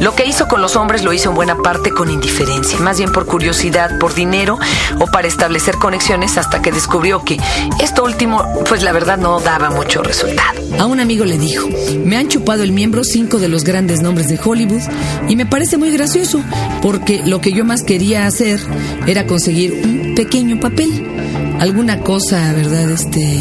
Lo 0.00 0.14
que 0.14 0.26
hizo 0.26 0.48
con 0.48 0.60
los 0.60 0.76
hombres 0.76 1.04
lo 1.04 1.12
hizo 1.12 1.30
en 1.30 1.36
buena 1.36 1.56
parte 1.56 1.90
con 1.90 2.10
indiferencia, 2.10 2.78
más 2.80 2.98
bien 2.98 3.12
por 3.12 3.26
curiosidad, 3.26 3.98
por 3.98 4.14
dinero 4.14 4.58
o 4.98 5.06
para 5.06 5.28
establecer 5.28 5.76
conexiones 5.76 6.36
hasta 6.36 6.60
que 6.62 6.72
descubrió 6.72 7.24
que 7.24 7.38
esto 7.80 8.04
último, 8.04 8.44
pues 8.68 8.82
la 8.82 8.92
verdad 8.92 9.18
no 9.18 9.40
daba 9.40 9.70
mucho 9.70 10.02
resultado. 10.02 10.60
A 10.78 10.86
un 10.86 11.00
amigo 11.00 11.24
le 11.24 11.38
dijo, 11.38 11.68
me 12.04 12.16
han 12.16 12.28
chupado 12.28 12.62
el 12.62 12.72
miembro 12.72 13.04
cinco 13.04 13.38
de 13.38 13.48
los 13.48 13.64
grandes 13.64 14.02
nombres 14.02 14.28
de 14.28 14.38
Hollywood 14.42 14.82
y 15.28 15.36
me 15.36 15.46
parece 15.46 15.78
muy 15.78 15.90
gracioso 15.90 16.42
porque 16.82 17.22
lo 17.24 17.40
que 17.40 17.52
yo 17.52 17.64
más 17.64 17.82
quería 17.82 18.26
hacer 18.26 18.60
era 19.06 19.26
conseguir 19.26 19.72
un 19.84 20.14
pequeño 20.14 20.60
papel, 20.60 21.56
alguna 21.60 22.00
cosa, 22.00 22.52
¿verdad? 22.52 22.90
Este, 22.90 23.40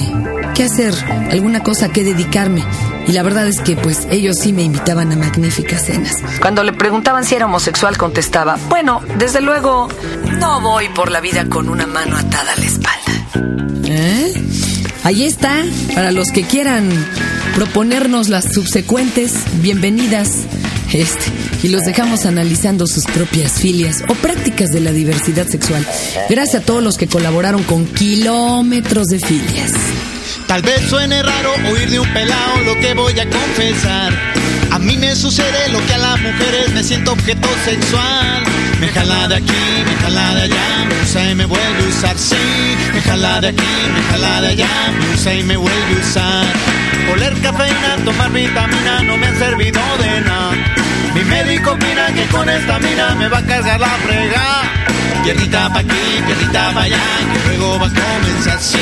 ¿qué 0.53 0.63
hacer? 0.63 0.93
Alguna 1.31 1.61
cosa 1.61 1.87
a 1.87 1.89
qué 1.89 2.03
dedicarme. 2.03 2.63
Y 3.07 3.11
la 3.11 3.23
verdad 3.23 3.47
es 3.47 3.59
que 3.61 3.75
pues 3.75 4.07
ellos 4.09 4.37
sí 4.39 4.53
me 4.53 4.63
invitaban 4.63 5.11
a 5.11 5.15
magníficas 5.15 5.85
cenas. 5.85 6.15
Cuando 6.39 6.63
le 6.63 6.73
preguntaban 6.73 7.25
si 7.25 7.35
era 7.35 7.45
homosexual, 7.45 7.97
contestaba, 7.97 8.57
bueno, 8.69 9.01
desde 9.17 9.41
luego, 9.41 9.89
no 10.39 10.61
voy 10.61 10.89
por 10.89 11.11
la 11.11 11.19
vida 11.19 11.45
con 11.49 11.69
una 11.69 11.87
mano 11.87 12.17
atada 12.17 12.53
a 12.53 12.55
la 12.55 12.65
espalda. 12.65 13.83
¿Eh? 13.85 14.33
Ahí 15.03 15.25
está, 15.25 15.63
para 15.95 16.11
los 16.11 16.31
que 16.31 16.43
quieran 16.43 16.89
proponernos 17.55 18.29
las 18.29 18.53
subsecuentes, 18.53 19.33
bienvenidas. 19.61 20.29
Este, 20.93 21.31
y 21.63 21.69
los 21.69 21.83
dejamos 21.85 22.25
analizando 22.27 22.85
sus 22.85 23.05
propias 23.05 23.53
filias 23.53 24.03
o 24.07 24.13
prácticas 24.13 24.69
de 24.71 24.79
la 24.79 24.91
diversidad 24.91 25.47
sexual. 25.47 25.85
Gracias 26.29 26.61
a 26.61 26.65
todos 26.65 26.83
los 26.83 26.97
que 26.97 27.07
colaboraron 27.07 27.63
con 27.63 27.85
kilómetros 27.85 29.07
de 29.07 29.19
filias. 29.19 29.71
Tal 30.47 30.61
vez 30.61 30.81
suene 30.89 31.23
raro 31.23 31.53
oír 31.71 31.89
de 31.89 31.99
un 31.99 32.13
pelao 32.13 32.59
lo 32.65 32.75
que 32.79 32.93
voy 32.93 33.19
a 33.19 33.27
confesar. 33.29 34.13
A 34.71 34.79
mí 34.79 34.97
me 34.97 35.15
sucede 35.15 35.69
lo 35.69 35.83
que 35.85 35.93
a 35.93 35.97
las 35.97 36.19
mujeres 36.21 36.71
me 36.73 36.83
siento 36.83 37.13
objeto 37.13 37.47
sexual. 37.65 38.43
Me 38.79 38.87
jala 38.89 39.27
de 39.27 39.35
aquí, 39.35 39.83
me 39.85 39.95
jala 40.01 40.35
de 40.35 40.41
allá, 40.43 40.85
me 40.87 41.01
usa 41.01 41.31
y 41.31 41.35
me 41.35 41.45
vuelve 41.45 41.83
a 41.83 41.87
usar. 41.87 42.17
Sí, 42.17 42.35
me 42.93 43.01
jala 43.01 43.41
de 43.41 43.49
aquí, 43.49 43.73
me 43.93 44.01
jala 44.11 44.41
de 44.41 44.47
allá, 44.49 44.69
me 44.99 45.13
usa 45.13 45.33
y 45.33 45.43
me 45.43 45.57
vuelve 45.57 45.95
a 45.95 46.01
usar. 46.01 46.45
Oler 47.13 47.33
cafeína, 47.41 47.97
tomar 48.03 48.31
vitamina 48.31 49.03
no 49.03 49.17
me 49.17 49.27
han 49.27 49.37
servido 49.37 49.81
de 49.99 50.21
nada. 50.21 50.82
Mi 51.13 51.23
médico 51.25 51.71
opina 51.71 52.07
que 52.07 52.25
con 52.27 52.49
esta 52.49 52.79
mina 52.79 53.13
me 53.15 53.27
va 53.27 53.37
a 53.37 53.43
cargar 53.43 53.79
la 53.79 53.89
frega. 54.05 54.63
Piernita 55.23 55.69
pa' 55.71 55.79
aquí, 55.79 56.03
piernita 56.25 56.73
pa' 56.73 56.81
allá, 56.81 57.03
que 57.31 57.39
luego 57.47 57.79
va 57.79 57.87
a 57.87 57.89
comenzar 57.89 58.57
así. 58.57 58.77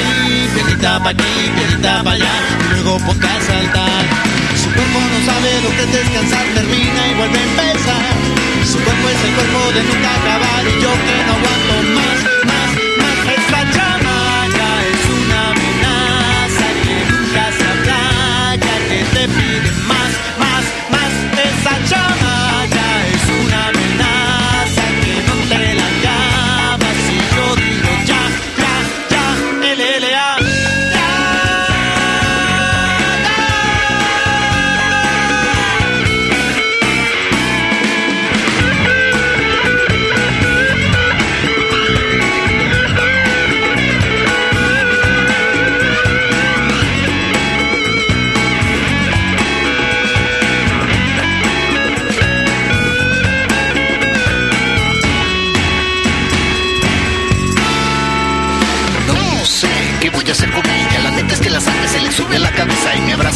Piernita 0.54 1.04
pa' 1.04 1.10
aquí, 1.10 1.34
piernita 1.56 2.04
pa' 2.04 2.12
allá, 2.12 2.34
y 2.64 2.74
luego 2.74 2.98
ponte 3.06 3.28
a 3.28 3.42
saltar. 3.42 4.04
Su 4.56 4.70
cuerpo 4.72 5.00
no 5.12 5.20
sabe 5.30 5.62
lo 5.62 5.70
que 5.76 5.84
es 5.84 5.92
descansar, 5.92 6.46
termina 6.56 7.08
y 7.10 7.14
vuelve 7.16 7.38
a 7.38 7.44
empezar. 7.44 8.16
Su 8.66 8.78
cuerpo 8.80 9.10
es 9.10 9.24
el 9.28 9.34
cuerpo 9.36 9.72
de 9.76 9.84
nunca 9.84 10.10
acabar 10.16 10.64
y 10.66 10.82
yo 10.82 10.92
que 11.06 11.16
no 11.28 11.34
aguanto 11.36 11.76
más. 11.96 12.41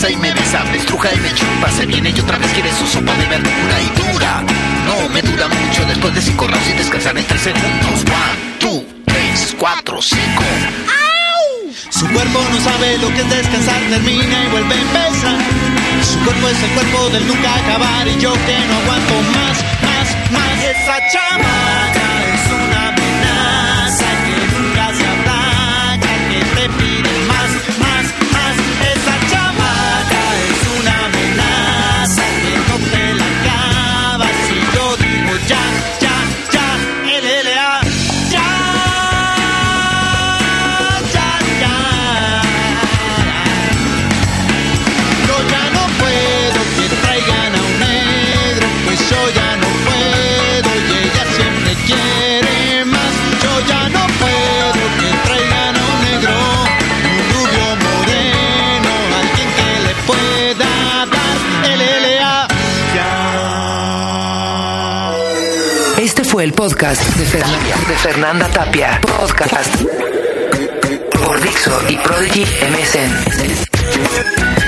Abraza 0.05 0.09
y 0.09 0.15
me 0.17 0.31
besa, 0.33 0.63
me 0.65 0.77
estruja 0.77 1.13
y 1.13 1.19
me 1.19 1.33
chupa. 1.33 1.69
Se 1.71 1.85
viene 1.85 2.09
y 2.09 2.19
otra 2.19 2.37
vez 2.37 2.51
quiere 2.53 2.71
su 2.71 2.87
sopa 2.87 3.13
de 3.15 3.25
verdura 3.25 3.81
y 3.81 4.13
dura. 4.13 4.43
No 4.85 5.09
me 5.09 5.21
dura 5.21 5.47
mucho 5.47 5.85
después 5.85 6.15
de 6.15 6.21
cinco 6.21 6.47
rounds 6.47 6.69
y 6.69 6.73
descansar 6.73 7.17
en 7.17 7.25
tres 7.25 7.41
segundos. 7.41 8.03
One, 8.05 8.57
two, 8.59 8.85
tres, 9.05 9.55
cuatro, 9.57 10.01
cinco. 10.01 10.43
Su 11.89 12.07
cuerpo 12.07 12.39
no 12.51 12.59
sabe 12.61 12.97
lo 12.97 13.07
que 13.09 13.21
es 13.21 13.29
descansar, 13.29 13.81
termina 13.89 14.43
y 14.43 14.47
vuelve 14.49 14.75
a 14.75 14.81
empezar. 14.81 15.37
Su 16.03 16.19
cuerpo 16.19 16.49
es 16.49 16.63
el 16.63 16.69
cuerpo 16.71 17.09
del 17.09 17.27
nunca 17.27 17.55
acabar 17.55 18.07
y 18.07 18.19
yo 18.19 18.33
que 18.33 18.59
no 18.67 18.75
aguanto 18.77 19.13
más, 19.33 19.57
más, 19.85 20.31
más. 20.31 20.63
Esa 20.63 20.97
chamaca 21.11 22.24
el 66.45 66.53
podcast 66.53 67.01
de 67.17 67.95
Fernanda, 67.95 68.47
Tapia. 68.49 69.01
Podcast 69.01 69.81
por 71.25 71.41
Dixo 71.41 71.81
y 71.89 71.97
Prodigy 71.97 72.45
MSN. 72.69 74.64